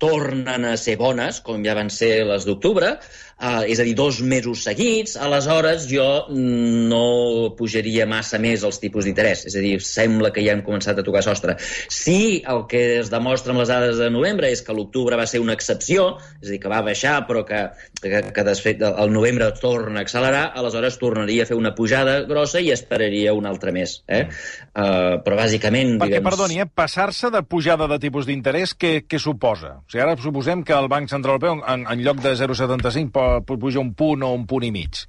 tornen 0.00 0.64
a 0.70 0.78
ser 0.80 0.96
bones, 1.00 1.42
com 1.44 1.60
ja 1.66 1.76
van 1.76 1.92
ser 1.92 2.22
les 2.30 2.48
d'octubre, 2.48 2.96
uh, 3.42 3.62
és 3.66 3.80
a 3.82 3.86
dir, 3.86 3.94
dos 3.98 4.20
mesos 4.22 4.62
seguits, 4.64 5.16
aleshores 5.20 5.88
jo 5.90 6.06
no 6.30 7.52
pujaria 7.58 8.06
massa 8.08 8.40
més 8.42 8.64
els 8.66 8.78
tipus 8.82 9.08
d'interès. 9.08 9.46
És 9.50 9.56
a 9.58 9.64
dir, 9.64 9.74
sembla 9.84 10.32
que 10.32 10.44
ja 10.44 10.54
hem 10.56 10.64
començat 10.66 10.98
a 10.98 11.06
tocar 11.06 11.24
sostre. 11.26 11.56
Si 11.92 12.42
el 12.48 12.64
que 12.70 12.82
es 13.00 13.10
demostra 13.12 13.54
amb 13.54 13.62
les 13.62 13.72
dades 13.72 13.98
de 14.00 14.10
novembre 14.14 14.50
és 14.52 14.62
que 14.64 14.76
l'octubre 14.76 15.18
va 15.18 15.26
ser 15.26 15.42
una 15.42 15.56
excepció, 15.58 16.16
és 16.40 16.48
a 16.48 16.52
dir, 16.54 16.60
que 16.62 16.72
va 16.72 16.82
baixar 16.86 17.18
però 17.28 17.44
que, 17.48 17.64
que, 18.00 18.22
que 18.34 18.46
desfet 18.46 18.82
el 18.86 19.12
novembre 19.12 19.50
torna 19.60 20.00
a 20.00 20.06
accelerar, 20.06 20.44
aleshores 20.58 20.98
tornaria 21.00 21.44
a 21.44 21.50
fer 21.50 21.58
una 21.58 21.74
pujada 21.76 22.20
grossa 22.28 22.62
i 22.62 22.70
esperaria 22.74 23.34
un 23.34 23.46
altre 23.50 23.74
mes. 23.74 23.98
Eh? 24.06 24.24
Uh, 24.72 25.18
però 25.24 25.38
bàsicament... 25.38 25.96
Perquè, 26.00 26.18
diguem... 26.18 26.28
perdoni, 26.30 26.60
eh, 26.62 26.68
passar-se 26.68 27.30
de 27.32 27.42
pujada 27.46 27.88
de 27.90 27.98
tipus 28.02 28.28
d'interès, 28.28 28.74
què, 28.78 28.92
què 29.08 29.20
suposa? 29.22 29.76
O 29.82 29.90
sigui, 29.90 30.04
ara 30.04 30.16
suposem 30.20 30.64
que 30.66 30.76
el 30.76 30.88
Banc 30.92 31.10
Central 31.10 31.36
Europeu, 31.36 31.60
en, 31.68 31.86
en 31.88 32.04
lloc 32.04 32.20
de 32.22 32.34
0,75, 32.38 33.12
puja 33.40 33.80
un 33.80 33.94
punt 33.98 34.22
o 34.26 34.32
un 34.36 34.46
punt 34.50 34.66
i 34.68 34.72
mig. 34.74 35.04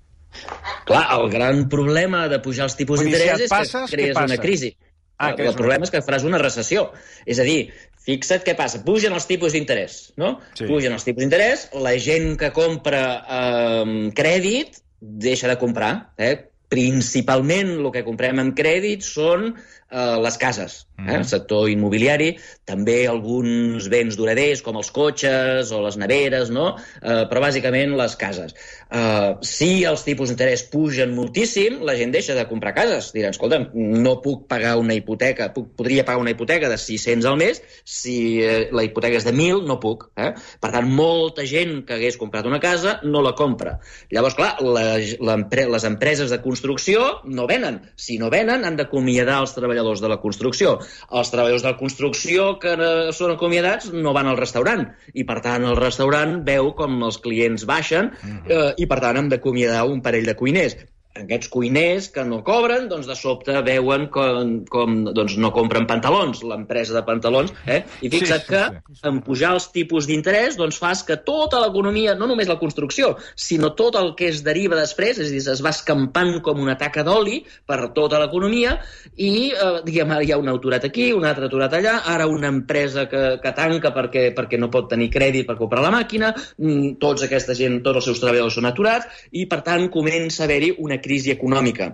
Clar, 0.88 1.04
el 1.18 1.30
gran 1.32 1.68
problema 1.70 2.26
de 2.32 2.40
pujar 2.44 2.68
els 2.70 2.76
tipus 2.80 3.04
d'interès 3.04 3.44
si 3.44 3.48
és 3.48 3.74
que 3.74 3.86
crees 3.92 4.20
una 4.20 4.40
crisi. 4.42 4.74
Ah, 5.18 5.32
el, 5.32 5.50
el 5.52 5.58
problema 5.58 5.86
és 5.86 5.94
que 5.94 6.02
faràs 6.04 6.26
una 6.28 6.40
recessió. 6.42 6.88
És 7.30 7.40
a 7.40 7.46
dir, 7.48 7.68
fixa't 8.04 8.44
què 8.46 8.56
passa. 8.60 8.82
Pugen 8.86 9.14
els 9.16 9.28
tipus 9.30 9.54
d'interès, 9.56 10.00
no? 10.20 10.36
Sí. 10.58 10.68
Pugen 10.68 10.96
els 10.98 11.06
tipus 11.08 11.24
d'interès, 11.24 11.68
la 11.86 11.94
gent 12.02 12.34
que 12.42 12.52
compra 12.56 13.04
eh, 13.22 14.10
crèdit 14.18 14.82
deixa 15.00 15.52
de 15.52 15.60
comprar. 15.62 15.94
Eh? 16.18 16.36
Principalment 16.74 17.76
el 17.78 17.92
que 17.94 18.04
comprem 18.08 18.42
amb 18.42 18.58
crèdit 18.58 19.06
són 19.06 19.52
eh, 19.94 20.18
les 20.24 20.38
cases, 20.42 20.88
eh? 20.98 21.04
Mm. 21.04 21.16
el 21.20 21.26
sector 21.30 21.70
immobiliari, 21.70 22.34
també 22.66 23.04
alguns 23.08 23.88
béns 23.92 24.18
duraders 24.18 24.64
com 24.66 24.78
els 24.80 24.90
cotxes 24.94 25.72
o 25.76 25.82
les 25.86 25.98
neveres, 26.02 26.52
no? 26.54 26.74
eh, 27.02 27.24
però 27.30 27.44
bàsicament 27.44 27.96
les 28.00 28.16
cases. 28.20 28.56
Eh, 28.90 29.30
si 29.46 29.84
els 29.90 30.06
tipus 30.06 30.32
d'interès 30.32 30.66
pugen 30.74 31.14
moltíssim, 31.18 31.82
la 31.86 31.96
gent 32.00 32.14
deixa 32.14 32.38
de 32.38 32.46
comprar 32.50 32.74
cases. 32.78 33.12
Diran, 33.16 33.36
escolta, 33.36 33.60
no 33.74 34.16
puc 34.24 34.48
pagar 34.50 34.76
una 34.82 34.98
hipoteca, 34.98 35.52
puc, 35.54 35.74
podria 35.78 36.06
pagar 36.08 36.22
una 36.24 36.34
hipoteca 36.34 36.70
de 36.72 36.78
600 36.78 37.30
al 37.30 37.40
mes, 37.42 37.62
si 37.86 38.18
eh, 38.42 38.70
la 38.74 38.86
hipoteca 38.86 39.20
és 39.20 39.28
de 39.28 39.34
1.000, 39.36 39.66
no 39.70 39.80
puc. 39.84 40.10
Eh? 40.18 40.32
Per 40.64 40.74
tant, 40.74 40.90
molta 40.90 41.46
gent 41.50 41.82
que 41.88 41.98
hagués 41.98 42.20
comprat 42.22 42.48
una 42.50 42.62
casa 42.64 43.00
no 43.04 43.22
la 43.26 43.36
compra. 43.38 43.78
Llavors, 44.14 44.38
clar, 44.40 44.56
la, 44.64 44.98
la, 45.20 45.38
les 45.76 45.90
empreses 45.90 46.32
de 46.34 46.42
construcció 46.46 47.20
no 47.26 47.48
venen. 47.50 47.82
Si 48.00 48.18
no 48.22 48.32
venen, 48.34 48.64
han 48.66 48.80
d'acomiadar 48.80 49.42
els 49.44 49.56
treballadors 49.58 49.83
treballadors 49.84 50.02
de 50.02 50.10
la 50.12 50.20
construcció. 50.22 50.78
Els 51.12 51.32
treballadors 51.32 51.64
de 51.64 51.72
la 51.72 51.78
construcció 51.80 52.48
que 52.60 52.76
són 53.16 53.36
acomiadats 53.36 53.92
no 53.94 54.14
van 54.16 54.30
al 54.32 54.40
restaurant 54.40 54.88
i, 55.14 55.24
per 55.28 55.42
tant, 55.44 55.68
el 55.68 55.78
restaurant 55.80 56.40
veu 56.48 56.74
com 56.78 57.04
els 57.04 57.20
clients 57.24 57.66
baixen 57.66 58.12
mm-hmm. 58.12 58.50
eh, 58.50 58.74
i, 58.78 58.88
per 58.88 59.00
tant, 59.04 59.20
hem 59.20 59.30
d'acomiadar 59.30 59.86
un 59.90 60.02
parell 60.02 60.28
de 60.30 60.38
cuiners 60.40 60.78
aquests 61.14 61.50
cuiners 61.54 62.08
que 62.14 62.24
no 62.26 62.40
cobren, 62.46 62.88
doncs 62.90 63.06
de 63.06 63.16
sobte 63.18 63.54
veuen 63.66 64.08
com, 64.14 64.54
com 64.70 64.96
doncs 65.14 65.36
no 65.38 65.52
compren 65.54 65.86
pantalons, 65.90 66.42
l'empresa 66.48 66.96
de 66.98 67.04
pantalons, 67.06 67.54
eh? 67.70 67.84
i 68.02 68.10
fixa't 68.10 68.42
sí, 68.42 68.48
sí, 68.48 68.50
que 68.50 68.62
sí, 68.66 68.96
sí. 68.98 69.04
en 69.10 69.20
pujar 69.26 69.52
els 69.54 69.68
tipus 69.76 70.08
d'interès 70.10 70.58
doncs 70.58 70.80
fas 70.82 71.04
que 71.06 71.20
tota 71.22 71.62
l'economia, 71.62 72.16
no 72.18 72.30
només 72.30 72.50
la 72.50 72.58
construcció, 72.62 73.14
sinó 73.38 73.74
tot 73.78 73.98
el 74.00 74.14
que 74.18 74.32
es 74.34 74.42
deriva 74.46 74.80
després, 74.80 75.20
és 75.22 75.30
a 75.30 75.36
dir, 75.36 75.44
es 75.54 75.62
va 75.64 75.74
escampant 75.76 76.40
com 76.46 76.64
una 76.64 76.76
taca 76.82 77.06
d'oli 77.06 77.44
per 77.70 77.94
tota 77.94 78.22
l'economia 78.24 78.80
i, 79.14 79.54
eh, 79.54 79.84
diguem, 79.86 80.16
ara 80.18 80.26
hi 80.26 80.34
ha 80.34 80.42
un 80.42 80.50
aturat 80.50 80.90
aquí, 80.90 81.12
un 81.14 81.30
altre 81.30 81.46
aturat 81.52 81.78
allà, 81.78 82.00
ara 82.10 82.26
una 82.32 82.50
empresa 82.50 83.06
que, 83.12 83.24
que 83.44 83.54
tanca 83.54 83.94
perquè, 83.94 84.26
perquè 84.34 84.58
no 84.58 84.72
pot 84.74 84.90
tenir 84.90 85.12
crèdit 85.14 85.46
per 85.46 85.60
comprar 85.62 85.86
la 85.86 85.94
màquina, 85.94 86.34
mm, 86.58 86.98
tots 87.04 87.30
aquesta 87.30 87.54
gent, 87.54 87.84
tots 87.86 88.02
els 88.02 88.10
seus 88.10 88.24
treballadors 88.24 88.58
són 88.58 88.72
aturats, 88.72 89.24
i 89.38 89.46
per 89.46 89.62
tant 89.62 89.92
comença 89.94 90.42
a 90.42 90.50
haver-hi 90.50 90.74
una 90.82 90.98
crisi 91.04 91.36
econòmica 91.36 91.94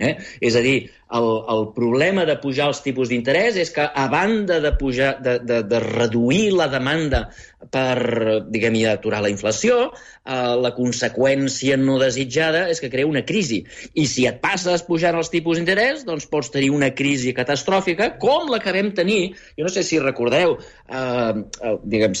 Eh? 0.00 0.16
És 0.40 0.56
a 0.56 0.62
dir, 0.64 0.88
el, 1.12 1.26
el 1.52 1.66
problema 1.76 2.22
de 2.24 2.38
pujar 2.40 2.70
els 2.70 2.78
tipus 2.80 3.10
d'interès 3.10 3.58
és 3.60 3.72
que, 3.74 3.84
a 3.84 4.06
banda 4.08 4.56
de, 4.64 4.70
pujar, 4.80 5.10
de, 5.20 5.34
de, 5.44 5.58
de 5.68 5.80
reduir 5.82 6.54
la 6.56 6.70
demanda 6.72 7.26
per, 7.74 8.40
diguem 8.48 8.78
aturar 8.88 9.20
la 9.20 9.32
inflació, 9.32 9.90
eh, 9.90 10.54
la 10.62 10.72
conseqüència 10.78 11.76
no 11.82 11.98
desitjada 12.00 12.64
és 12.72 12.80
que 12.80 12.88
crea 12.92 13.10
una 13.10 13.24
crisi. 13.28 13.60
I 13.92 14.06
si 14.08 14.24
et 14.30 14.40
passes 14.40 14.86
pujant 14.88 15.20
els 15.20 15.32
tipus 15.34 15.60
d'interès, 15.60 16.06
doncs 16.08 16.30
pots 16.32 16.48
tenir 16.54 16.72
una 16.72 16.92
crisi 16.96 17.36
catastròfica, 17.36 18.14
com 18.24 18.48
la 18.48 18.62
que 18.64 18.72
vam 18.78 18.94
tenir, 18.96 19.34
jo 19.58 19.68
no 19.68 19.74
sé 19.74 19.84
si 19.84 20.00
recordeu, 20.00 20.56
eh, 20.88 21.04
eh, 21.04 21.76
diguem, 21.84 22.16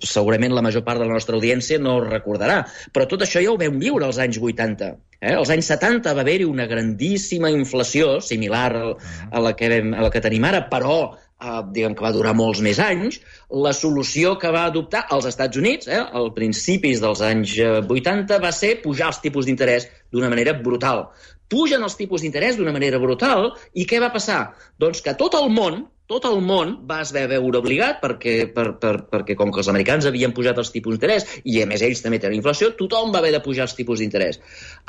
segurament 0.00 0.56
la 0.56 0.64
major 0.64 0.88
part 0.88 1.02
de 1.02 1.10
la 1.10 1.20
nostra 1.20 1.36
audiència 1.36 1.82
no 1.82 2.00
recordarà, 2.08 2.62
però 2.94 3.10
tot 3.10 3.26
això 3.26 3.44
ja 3.44 3.52
ho 3.52 3.60
vam 3.60 3.82
viure 3.82 4.08
als 4.08 4.22
anys 4.22 4.40
80. 4.40 4.94
Eh? 5.22 5.36
Als 5.38 5.52
anys 5.54 5.68
70 5.70 6.12
va 6.18 6.24
haver-hi 6.24 6.46
una 6.50 6.66
grandíssima 6.66 7.50
inflació, 7.54 8.16
similar 8.20 8.70
a 8.74 9.42
la 9.44 9.52
que, 9.54 9.68
vam, 9.70 9.92
a 9.94 10.08
la 10.08 10.10
que 10.10 10.22
tenim 10.24 10.48
ara, 10.48 10.64
però 10.72 10.96
eh, 11.14 11.60
diguem 11.76 11.94
que 11.94 12.02
va 12.02 12.10
durar 12.16 12.34
molts 12.34 12.62
més 12.66 12.80
anys, 12.82 13.20
la 13.66 13.70
solució 13.78 14.34
que 14.42 14.50
va 14.54 14.64
adoptar 14.66 15.04
als 15.14 15.30
Estats 15.30 15.60
Units, 15.62 15.86
eh, 15.86 16.02
al 16.02 16.32
principis 16.34 17.02
dels 17.04 17.22
anys 17.28 17.54
80, 17.62 18.40
va 18.42 18.50
ser 18.56 18.74
pujar 18.82 19.12
els 19.12 19.22
tipus 19.22 19.46
d'interès 19.46 19.86
d'una 20.10 20.32
manera 20.32 20.56
brutal. 20.58 21.06
Pugen 21.52 21.84
els 21.86 21.94
tipus 21.98 22.24
d'interès 22.24 22.58
d'una 22.58 22.74
manera 22.74 22.98
brutal 22.98 23.52
i 23.78 23.86
què 23.86 24.02
va 24.02 24.10
passar? 24.10 24.42
Doncs 24.82 25.04
que 25.06 25.14
tot 25.20 25.36
el 25.38 25.50
món, 25.54 25.84
tot 26.12 26.26
el 26.28 26.42
món 26.44 26.74
va 26.88 27.00
es 27.02 27.12
veure 27.14 27.38
obligat 27.40 28.00
perquè, 28.02 28.34
per, 28.52 28.66
per, 28.82 28.92
perquè 29.12 29.36
com 29.38 29.52
que 29.52 29.62
els 29.62 29.70
americans 29.72 30.08
havien 30.08 30.34
pujat 30.36 30.58
els 30.60 30.72
tipus 30.74 30.98
d'interès 30.98 31.26
i 31.48 31.60
a 31.62 31.68
més 31.70 31.84
ells 31.86 32.04
també 32.04 32.20
tenen 32.20 32.36
inflació, 32.40 32.72
tothom 32.76 33.14
va 33.14 33.22
haver 33.22 33.32
de 33.32 33.42
pujar 33.44 33.64
els 33.68 33.76
tipus 33.78 34.02
d'interès. 34.02 34.40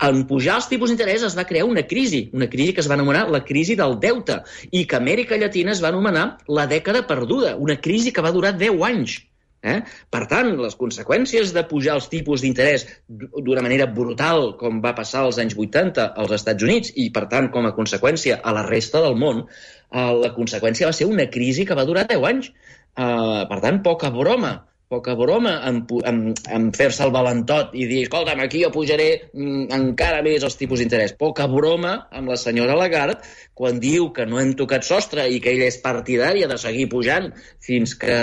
En 0.07 0.23
pujar 0.27 0.59
els 0.59 0.69
tipus 0.71 0.91
d'interès 0.91 1.23
es 1.29 1.37
va 1.39 1.47
crear 1.47 1.67
una 1.69 1.85
crisi, 1.87 2.25
una 2.35 2.49
crisi 2.51 2.75
que 2.75 2.83
es 2.83 2.89
va 2.91 2.97
anomenar 2.99 3.29
la 3.31 3.43
crisi 3.47 3.77
del 3.79 3.99
deute 4.03 4.41
i 4.71 4.83
que 4.85 4.99
Amèrica 4.99 5.39
Llatina 5.39 5.71
es 5.75 5.83
va 5.83 5.93
anomenar 5.93 6.25
la 6.47 6.67
dècada 6.67 7.05
perduda, 7.07 7.55
una 7.55 7.79
crisi 7.79 8.11
que 8.11 8.25
va 8.25 8.35
durar 8.35 8.57
10 8.59 8.83
anys. 8.89 9.21
Eh? 9.63 9.77
Per 10.11 10.21
tant, 10.27 10.49
les 10.59 10.75
conseqüències 10.75 11.53
de 11.55 11.63
pujar 11.69 11.95
els 11.95 12.09
tipus 12.11 12.43
d'interès 12.43 12.83
d'una 13.07 13.63
manera 13.63 13.87
brutal, 13.99 14.49
com 14.59 14.81
va 14.83 14.91
passar 14.97 15.21
als 15.23 15.39
anys 15.39 15.55
80 15.55 16.09
als 16.19 16.35
Estats 16.35 16.67
Units, 16.67 16.91
i 16.99 17.07
per 17.15 17.29
tant, 17.31 17.47
com 17.53 17.69
a 17.69 17.71
conseqüència 17.77 18.41
a 18.43 18.53
la 18.57 18.65
resta 18.67 18.99
del 19.05 19.15
món, 19.15 19.45
eh, 19.47 20.11
la 20.25 20.33
conseqüència 20.35 20.91
va 20.91 20.97
ser 20.97 21.07
una 21.07 21.29
crisi 21.31 21.65
que 21.69 21.79
va 21.79 21.87
durar 21.87 22.05
10 22.11 22.29
anys. 22.33 22.51
Eh, 22.51 23.41
per 23.49 23.59
tant, 23.63 23.81
poca 23.87 24.11
broma 24.13 24.57
poca 24.89 25.15
broma 25.17 25.55
en, 25.67 25.81
en, 26.05 26.19
en 26.53 26.67
fer-se 26.75 27.03
el 27.05 27.13
valentot 27.15 27.73
i 27.73 27.87
dir, 27.89 28.03
escolta'm, 28.05 28.43
aquí 28.43 28.61
jo 28.63 28.71
pujaré 28.73 29.07
mm, 29.33 29.69
encara 29.73 30.21
més 30.25 30.45
els 30.45 30.57
tipus 30.59 30.83
d'interès. 30.83 31.15
Poca 31.19 31.47
broma 31.49 31.95
amb 32.11 32.33
la 32.33 32.37
senyora 32.39 32.77
Lagarde 32.77 33.19
quan 33.57 33.79
diu 33.83 34.11
que 34.13 34.27
no 34.29 34.41
hem 34.41 34.53
tocat 34.59 34.85
sostre 34.87 35.27
i 35.29 35.39
que 35.43 35.53
ella 35.55 35.69
és 35.71 35.79
partidària 35.83 36.49
de 36.51 36.59
seguir 36.61 36.89
pujant 36.91 37.31
fins 37.63 37.95
que, 37.99 38.17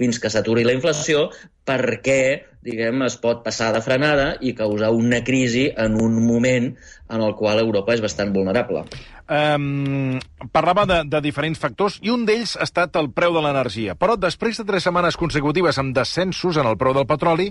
fins 0.00 0.20
que 0.20 0.32
s'aturi 0.32 0.64
la 0.64 0.76
inflació 0.76 1.28
perquè 1.64 2.20
diguem, 2.64 3.02
es 3.04 3.16
pot 3.20 3.42
passar 3.44 3.72
de 3.74 3.82
frenada 3.84 4.34
i 4.40 4.54
causar 4.56 4.90
una 4.96 5.20
crisi 5.24 5.68
en 5.76 5.98
un 6.00 6.16
moment 6.24 6.70
en 7.12 7.22
el 7.22 7.34
qual 7.36 7.60
Europa 7.60 7.94
és 7.94 8.02
bastant 8.02 8.32
vulnerable. 8.32 8.84
Um, 9.24 10.18
parlava 10.52 10.84
de, 10.88 10.98
de 11.08 11.20
diferents 11.24 11.60
factors 11.60 11.96
i 12.04 12.12
un 12.12 12.26
d'ells 12.28 12.58
ha 12.58 12.66
estat 12.66 12.96
el 13.00 13.10
preu 13.16 13.36
de 13.36 13.44
l'energia. 13.44 13.96
Però 13.96 14.16
després 14.20 14.60
de 14.60 14.66
tres 14.68 14.84
setmanes 14.84 15.16
consecutives 15.20 15.80
amb 15.80 15.94
descensos 15.96 16.60
en 16.60 16.68
el 16.68 16.76
preu 16.80 16.96
del 16.96 17.08
petroli, 17.08 17.50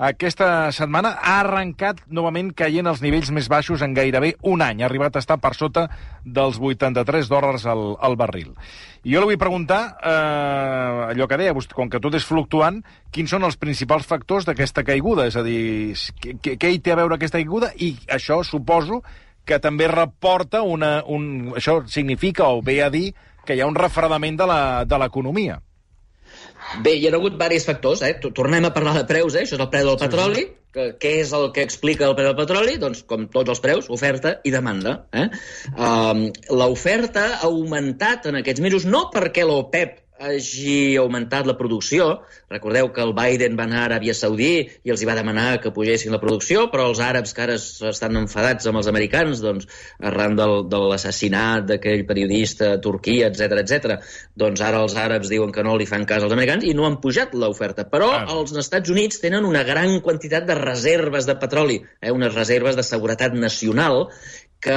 aquesta 0.00 0.70
setmana 0.72 1.10
ha 1.20 1.34
arrencat 1.42 1.98
novament 2.08 2.54
caient 2.56 2.88
als 2.88 3.02
nivells 3.04 3.28
més 3.36 3.50
baixos 3.52 3.82
en 3.84 3.92
gairebé 3.92 4.30
un 4.48 4.62
any. 4.64 4.80
Ha 4.80 4.86
arribat 4.88 5.16
a 5.16 5.20
estar 5.20 5.36
per 5.42 5.52
sota 5.52 5.90
dels 6.24 6.56
83 6.56 7.28
dòlars 7.28 7.66
al, 7.68 7.84
al 8.00 8.16
barril. 8.16 8.54
I 9.04 9.12
jo 9.12 9.20
li 9.20 9.28
vull 9.28 9.40
preguntar, 9.40 9.80
eh, 10.00 11.04
allò 11.12 11.28
que 11.28 11.40
deia, 11.40 11.52
com 11.76 11.92
que 11.92 12.00
tot 12.00 12.16
és 12.16 12.24
fluctuant, 12.24 12.80
quins 13.12 13.28
són 13.28 13.44
els 13.44 13.60
principals 13.60 14.08
factors 14.08 14.48
d'aquesta 14.48 14.86
caiguda? 14.88 15.28
És 15.28 15.36
a 15.36 15.44
dir, 15.44 15.92
què, 16.20 16.56
què 16.56 16.72
hi 16.72 16.80
té 16.80 16.96
a 16.96 17.00
veure 17.02 17.20
aquesta 17.20 17.36
caiguda? 17.36 17.74
I 17.76 17.92
això 18.08 18.40
suposo 18.40 19.02
que 19.44 19.60
també 19.60 19.88
reporta 19.92 20.62
una... 20.64 21.02
Un, 21.04 21.52
això 21.60 21.82
significa 21.88 22.48
o 22.48 22.64
ve 22.64 22.80
a 22.80 22.88
dir 22.88 23.10
que 23.44 23.52
hi 23.52 23.60
ha 23.60 23.68
un 23.68 23.76
refredament 23.76 24.40
de 24.40 24.98
l'economia. 25.00 25.60
Bé, 26.84 26.94
hi 26.96 27.08
ha 27.08 27.12
hagut 27.16 27.36
diversos 27.36 27.68
factors. 27.68 28.02
Eh? 28.06 28.14
Tornem 28.36 28.66
a 28.68 28.72
parlar 28.74 28.96
de 28.98 29.04
preus, 29.08 29.36
eh? 29.36 29.44
això 29.46 29.56
és 29.58 29.62
el 29.64 29.70
preu 29.72 29.90
del 29.90 30.00
petroli. 30.00 30.46
Que, 30.70 30.84
què 31.02 31.16
és 31.24 31.32
el 31.34 31.48
que 31.54 31.64
explica 31.66 32.06
el 32.06 32.14
preu 32.18 32.30
del 32.30 32.38
petroli? 32.38 32.76
Doncs, 32.82 33.02
com 33.10 33.26
tots 33.32 33.56
els 33.56 33.62
preus, 33.64 33.88
oferta 33.90 34.36
i 34.46 34.52
demanda. 34.54 35.00
Eh? 35.10 35.26
Um, 35.74 36.28
L'oferta 36.60 37.26
ha 37.40 37.48
augmentat 37.48 38.30
en 38.30 38.38
aquests 38.42 38.62
mesos 38.62 38.86
no 38.86 39.08
perquè 39.14 39.46
l'OPEP 39.48 39.98
hagi 40.20 40.96
augmentat 41.00 41.46
la 41.48 41.56
producció. 41.56 42.20
Recordeu 42.52 42.90
que 42.92 43.02
el 43.02 43.14
Biden 43.16 43.56
va 43.58 43.64
anar 43.64 43.80
a 43.82 43.86
Aràbia 43.88 44.14
Saudí 44.16 44.52
i 44.84 44.92
els 44.92 45.00
hi 45.00 45.08
va 45.08 45.16
demanar 45.16 45.60
que 45.62 45.72
pugessin 45.74 46.12
la 46.12 46.20
producció, 46.22 46.66
però 46.72 46.88
els 46.90 47.00
àrabs 47.04 47.32
que 47.34 47.44
ara 47.46 47.56
estan 47.56 48.18
enfadats 48.20 48.68
amb 48.68 48.80
els 48.82 48.90
americans, 48.90 49.40
doncs, 49.44 49.68
arran 50.10 50.36
del, 50.38 50.56
de 50.70 50.82
l'assassinat 50.92 51.66
d'aquell 51.70 52.04
periodista 52.08 52.74
a 52.74 52.80
Turquia, 52.84 53.30
etc 53.30 53.62
etc, 53.62 53.96
doncs 54.36 54.64
ara 54.66 54.82
els 54.84 54.96
àrabs 54.98 55.32
diuen 55.32 55.54
que 55.54 55.64
no 55.66 55.78
li 55.80 55.88
fan 55.88 56.04
cas 56.10 56.26
als 56.26 56.36
americans 56.36 56.68
i 56.68 56.74
no 56.76 56.86
han 56.88 57.00
pujat 57.00 57.34
l'oferta. 57.34 57.86
Però 57.88 58.12
ah. 58.18 58.26
els 58.36 58.52
Estats 58.60 58.92
Units 58.92 59.22
tenen 59.24 59.48
una 59.48 59.64
gran 59.64 59.98
quantitat 60.04 60.44
de 60.48 60.58
reserves 60.60 61.28
de 61.30 61.38
petroli, 61.40 61.80
eh, 62.00 62.12
unes 62.12 62.36
reserves 62.36 62.76
de 62.76 62.84
seguretat 62.86 63.36
nacional 63.38 64.10
que 64.60 64.76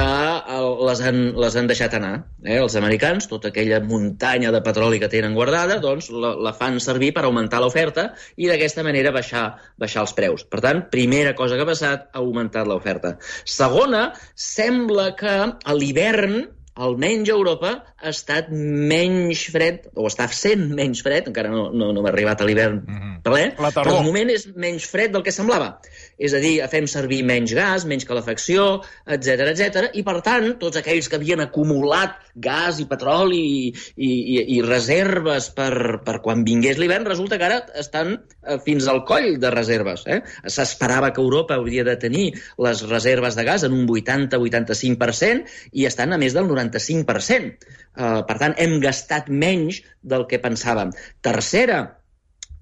les 0.88 1.02
han, 1.04 1.18
les 1.36 1.56
han 1.60 1.68
deixat 1.68 1.94
anar. 1.98 2.12
Eh? 2.42 2.56
Els 2.56 2.76
americans, 2.80 3.28
tota 3.28 3.50
aquella 3.52 3.82
muntanya 3.84 4.52
de 4.54 4.62
petroli 4.64 5.00
que 5.02 5.10
tenen 5.12 5.36
guardada, 5.36 5.76
doncs 5.82 6.08
la, 6.10 6.32
la 6.46 6.54
fan 6.56 6.80
servir 6.80 7.12
per 7.16 7.26
augmentar 7.28 7.60
l'oferta 7.60 8.08
i 8.40 8.48
d'aquesta 8.48 8.84
manera 8.86 9.12
baixar, 9.14 9.44
baixar 9.80 10.06
els 10.06 10.16
preus. 10.16 10.46
Per 10.48 10.62
tant, 10.64 10.86
primera 10.94 11.36
cosa 11.36 11.58
que 11.58 11.66
ha 11.66 11.72
passat, 11.74 12.08
ha 12.12 12.24
augmentat 12.24 12.68
l'oferta. 12.70 13.18
Segona, 13.44 14.06
sembla 14.34 15.10
que 15.20 15.38
a 15.52 15.76
l'hivern 15.76 16.46
almenys 16.74 17.30
a 17.30 17.34
Europa, 17.36 17.70
ha 18.02 18.10
estat 18.10 18.48
menys 18.50 19.44
fred, 19.54 19.84
o 19.94 20.08
està 20.08 20.26
sent 20.34 20.66
menys 20.74 21.04
fred, 21.06 21.28
encara 21.30 21.52
no, 21.52 21.68
no, 21.70 21.92
no 21.94 22.02
ha 22.02 22.10
arribat 22.10 22.42
a 22.42 22.48
l'hivern 22.48 22.80
mm 22.82 22.96
-hmm. 22.96 23.20
ple, 23.22 23.44
però 23.76 23.84
de 23.98 24.02
moment 24.02 24.30
és 24.30 24.48
menys 24.56 24.88
fred 24.90 25.12
del 25.12 25.22
que 25.22 25.32
semblava. 25.32 25.78
És 26.18 26.34
a 26.34 26.40
dir, 26.42 26.56
fem 26.72 26.88
servir 26.90 27.22
menys 27.26 27.54
gas, 27.56 27.86
menys 27.88 28.06
calefacció, 28.08 28.82
etc 29.06 29.48
etc. 29.52 29.88
i 29.94 30.04
per 30.06 30.18
tant, 30.26 30.50
tots 30.60 30.80
aquells 30.80 31.08
que 31.08 31.18
havien 31.20 31.42
acumulat 31.44 32.18
gas 32.34 32.80
i 32.82 32.88
petroli 32.90 33.40
i, 33.40 33.72
i, 33.96 34.10
i 34.56 34.60
reserves 34.66 35.50
per, 35.54 36.00
per 36.04 36.18
quan 36.24 36.44
vingués 36.46 36.78
l'hivern, 36.80 37.06
resulta 37.08 37.38
que 37.38 37.48
ara 37.48 37.60
estan 37.80 38.16
eh, 38.16 38.58
fins 38.64 38.88
al 38.90 39.04
coll 39.08 39.38
de 39.40 39.54
reserves. 39.54 40.04
Eh? 40.10 40.20
S'esperava 40.50 41.12
que 41.14 41.22
Europa 41.22 41.58
hauria 41.58 41.86
de 41.86 41.96
tenir 42.00 42.26
les 42.62 42.84
reserves 42.90 43.38
de 43.38 43.46
gas 43.46 43.64
en 43.66 43.74
un 43.76 43.86
80-85% 43.86 45.56
i 45.72 45.86
estan 45.88 46.12
a 46.12 46.20
més 46.20 46.34
del 46.34 46.48
90 46.50 46.74
95%. 46.74 47.54
Uh, 47.94 48.22
per 48.26 48.38
tant, 48.40 48.54
hem 48.58 48.78
gastat 48.82 49.28
menys 49.30 49.82
del 50.02 50.26
que 50.30 50.40
pensàvem. 50.42 50.90
Tercera, 51.24 51.82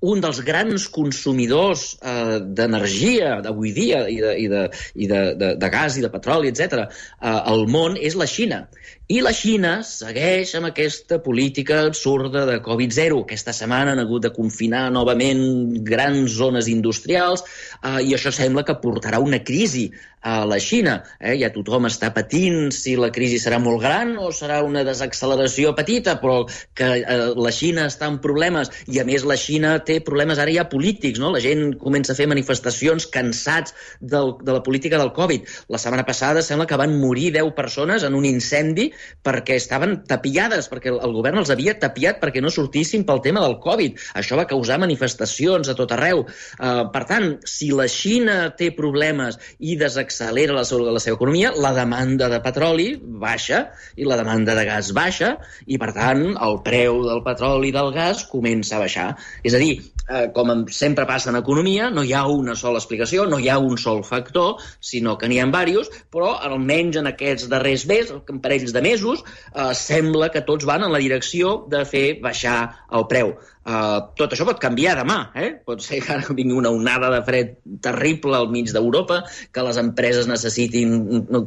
un 0.03 0.23
dels 0.23 0.41
grans 0.47 0.88
consumidors 0.91 1.85
eh, 2.03 2.38
d'energia 2.43 3.37
d'avui 3.45 3.73
dia 3.77 4.03
i, 4.11 4.19
de, 4.23 4.35
i, 4.45 4.49
de, 4.51 4.62
i 4.95 5.09
de, 5.11 5.23
de, 5.38 5.53
de 5.62 5.71
gas 5.73 5.99
i 5.99 6.05
de 6.05 6.11
petroli, 6.12 6.51
etc. 6.51 6.87
Eh, 6.87 7.37
al 7.55 7.67
món 7.71 7.99
és 7.99 8.19
la 8.19 8.27
Xina. 8.31 8.65
I 9.12 9.18
la 9.20 9.33
Xina 9.37 9.70
segueix 9.85 10.55
amb 10.57 10.70
aquesta 10.70 11.18
política 11.25 11.83
absurda 11.85 12.46
de 12.48 12.55
Covid-0. 12.64 13.18
Aquesta 13.27 13.53
setmana 13.53 13.92
han 13.92 14.01
hagut 14.01 14.25
de 14.25 14.31
confinar 14.33 14.87
novament 14.94 15.42
grans 15.88 16.38
zones 16.38 16.70
industrials 16.72 17.44
eh, 17.44 17.98
i 18.07 18.14
això 18.16 18.33
sembla 18.33 18.64
que 18.64 18.79
portarà 18.81 19.20
una 19.20 19.42
crisi 19.44 19.90
a 20.22 20.46
la 20.46 20.59
Xina. 20.62 20.94
Eh? 21.20 21.35
Ja 21.40 21.51
tothom 21.53 21.88
està 21.88 22.12
patint 22.14 22.70
si 22.72 22.94
la 22.96 23.11
crisi 23.14 23.40
serà 23.42 23.59
molt 23.61 23.83
gran 23.83 24.14
o 24.22 24.31
serà 24.33 24.61
una 24.64 24.85
desacceleració 24.87 25.75
petita, 25.77 26.16
però 26.22 26.46
que 26.79 26.88
eh, 27.03 27.18
la 27.35 27.53
Xina 27.53 27.88
està 27.90 28.09
en 28.09 28.20
problemes 28.22 28.70
i 28.87 29.03
a 29.03 29.07
més 29.09 29.27
la 29.29 29.37
Xina 29.37 29.75
té 29.85 29.98
problemes 30.07 30.40
ara 30.40 30.55
ja 30.55 30.68
polítics. 30.70 31.20
No? 31.20 31.35
La 31.35 31.42
gent 31.42 31.75
comença 31.83 32.14
a 32.14 32.18
fer 32.18 32.31
manifestacions 32.31 33.11
cansats 33.12 33.75
del, 34.01 34.37
de 34.40 34.57
la 34.57 34.62
política 34.62 35.01
del 35.03 35.12
Covid. 35.12 35.51
La 35.75 35.83
setmana 35.83 36.07
passada 36.09 36.40
sembla 36.40 36.70
que 36.70 36.81
van 36.81 36.96
morir 37.03 37.33
10 37.35 37.53
persones 37.59 38.07
en 38.07 38.16
un 38.16 38.25
incendi 38.29 38.92
perquè 39.25 39.57
estaven 39.61 39.99
tapiades, 40.09 40.69
perquè 40.73 40.93
el 40.93 41.15
govern 41.15 41.43
els 41.43 41.53
havia 41.55 41.75
tapiat 41.79 42.21
perquè 42.23 42.43
no 42.43 42.53
sortissin 42.53 43.07
pel 43.09 43.23
tema 43.25 43.43
del 43.45 43.59
Covid. 43.62 43.99
Això 44.19 44.38
va 44.38 44.49
causar 44.51 44.81
manifestacions 44.83 45.71
a 45.71 45.77
tot 45.79 45.95
arreu. 45.95 46.25
Uh, 46.59 46.88
per 46.95 47.05
tant, 47.09 47.29
si 47.49 47.71
la 47.75 47.88
Xina 47.91 48.38
té 48.59 48.73
problemes 48.77 49.38
i 49.59 49.77
desaccelera 49.81 50.57
la, 50.57 50.65
la 50.65 51.03
seva 51.03 51.19
economia, 51.19 51.53
la 51.57 51.73
demanda 51.77 52.29
de 52.33 52.41
petroli 52.45 52.91
baixa 53.03 53.65
i 53.97 54.09
la 54.09 54.19
demanda 54.21 54.57
de 54.59 54.67
gas 54.69 54.93
baixa 54.97 55.35
i, 55.67 55.79
per 55.79 55.93
tant, 55.97 56.25
el 56.35 56.61
preu 56.67 57.03
del 57.07 57.25
petroli 57.27 57.73
i 57.73 57.77
del 57.77 57.93
gas 57.95 58.27
comença 58.31 58.79
a 58.79 58.83
baixar. 58.85 59.09
És 59.47 59.55
a 59.57 59.62
dir, 59.62 59.77
eh, 60.09 60.29
com 60.35 60.53
sempre 60.73 61.07
passa 61.07 61.31
en 61.31 61.38
economia, 61.38 61.91
no 61.91 62.05
hi 62.05 62.12
ha 62.17 62.25
una 62.27 62.55
sola 62.59 62.81
explicació, 62.83 63.27
no 63.29 63.38
hi 63.38 63.49
ha 63.49 63.59
un 63.59 63.79
sol 63.79 64.03
factor, 64.05 64.61
sinó 64.81 65.17
que 65.19 65.29
n'hi 65.29 65.41
ha 65.41 65.47
diversos, 65.47 65.91
però 66.12 66.35
almenys 66.49 66.99
en 67.01 67.11
aquests 67.12 67.49
darrers 67.53 67.87
mesos, 67.87 68.23
en 68.29 68.41
parells 68.45 68.75
de 68.75 68.83
mesos, 68.83 69.25
eh, 69.55 69.73
sembla 69.75 70.31
que 70.35 70.45
tots 70.49 70.67
van 70.69 70.85
en 70.87 70.93
la 70.93 71.03
direcció 71.03 71.62
de 71.69 71.85
fer 71.88 72.07
baixar 72.23 72.59
el 72.91 73.09
preu. 73.11 73.37
Uh, 73.62 74.01
tot 74.18 74.33
això 74.35 74.42
pot 74.48 74.59
canviar 74.62 74.96
demà, 74.98 75.18
eh? 75.38 75.53
Pot 75.66 75.85
ser 75.85 76.01
que 76.03 76.16
ara 76.16 76.35
vingui 76.35 76.57
una 76.59 76.72
onada 76.75 77.12
de 77.14 77.20
fred 77.27 77.53
terrible 77.85 78.35
al 78.38 78.48
mig 78.51 78.72
d'Europa, 78.75 79.20
que 79.55 79.66
les 79.66 79.79
empreses 79.83 80.27
necessitin 80.31 80.96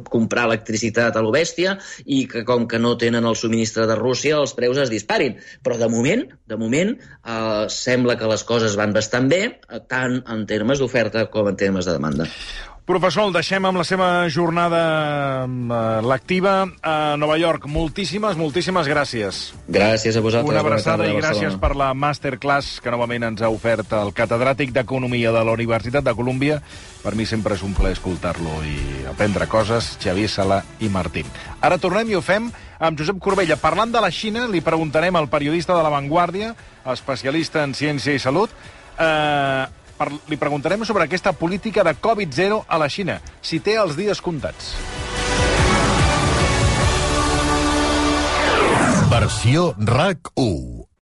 comprar 0.08 0.46
electricitat 0.48 1.16
a 1.16 1.24
l'obèstia 1.24 1.76
i 2.06 2.22
que 2.30 2.44
com 2.48 2.64
que 2.70 2.80
no 2.80 2.94
tenen 3.00 3.28
el 3.28 3.36
subministre 3.36 3.84
de 3.90 3.98
Rússia 4.00 4.40
els 4.40 4.56
preus 4.56 4.80
es 4.80 4.92
disparin. 4.92 5.36
Però 5.62 5.76
de 5.80 5.90
moment, 5.92 6.24
de 6.48 6.60
moment, 6.60 6.94
uh, 6.96 7.66
sembla 7.72 8.16
que 8.16 8.32
les 8.32 8.46
coses 8.48 8.78
van 8.80 8.96
bastant 8.96 9.28
bé, 9.28 9.42
tant 9.92 10.22
en 10.24 10.48
termes 10.48 10.80
d'oferta 10.80 11.28
com 11.32 11.52
en 11.52 11.60
termes 11.60 11.84
de 11.84 11.98
demanda. 11.98 12.30
Professor, 12.86 13.24
el 13.26 13.32
deixem 13.34 13.64
amb 13.66 13.80
la 13.80 13.82
seva 13.82 14.08
jornada 14.30 14.80
eh, 15.42 15.78
lectiva 16.06 16.52
a 16.86 17.16
Nova 17.18 17.34
York. 17.34 17.64
Moltíssimes, 17.66 18.36
moltíssimes 18.38 18.86
gràcies. 18.86 19.40
Gràcies 19.66 20.14
a 20.14 20.20
vosaltres. 20.22 20.52
Una 20.52 20.60
abraçada 20.62 21.08
i 21.10 21.16
gràcies 21.16 21.56
per 21.58 21.72
la 21.74 21.88
masterclass 21.98 22.76
que 22.78 22.92
novament 22.94 23.24
ens 23.26 23.40
ha 23.42 23.48
ofert 23.50 23.90
el 23.98 24.12
catedràtic 24.14 24.70
d'Economia 24.70 25.32
de 25.34 25.42
la 25.42 25.56
Universitat 25.58 26.06
de 26.06 26.14
Colúmbia. 26.14 26.60
Per 27.02 27.16
mi 27.18 27.26
sempre 27.26 27.56
és 27.58 27.64
un 27.66 27.74
plaer 27.74 27.96
escoltar-lo 27.96 28.60
i 28.62 29.02
aprendre 29.10 29.48
coses, 29.50 29.96
Xavier 29.98 30.30
Sala 30.30 30.60
i 30.78 30.86
Martín. 30.86 31.26
Ara 31.66 31.80
tornem 31.82 32.12
i 32.12 32.14
ho 32.14 32.22
fem 32.22 32.46
amb 32.78 33.02
Josep 33.02 33.18
Corbella. 33.18 33.56
Parlant 33.58 33.90
de 33.90 34.04
la 34.04 34.12
Xina, 34.14 34.44
li 34.46 34.62
preguntarem 34.62 35.18
al 35.18 35.26
periodista 35.26 35.74
de 35.74 35.82
La 35.82 35.90
Vanguardia, 35.90 36.52
especialista 36.94 37.66
en 37.66 37.74
ciència 37.74 38.14
i 38.14 38.22
salut, 38.22 38.54
eh, 38.94 39.66
per, 39.98 40.10
li 40.30 40.38
preguntarem 40.40 40.84
sobre 40.84 41.06
aquesta 41.06 41.32
política 41.32 41.84
de 41.86 41.96
Covid-0 41.96 42.62
a 42.68 42.80
la 42.80 42.88
Xina, 42.92 43.20
si 43.40 43.60
té 43.60 43.78
els 43.80 43.96
dies 43.98 44.22
comptats. 44.22 44.74
Versió 49.10 49.72
RAC 49.78 50.34
1 50.36 50.85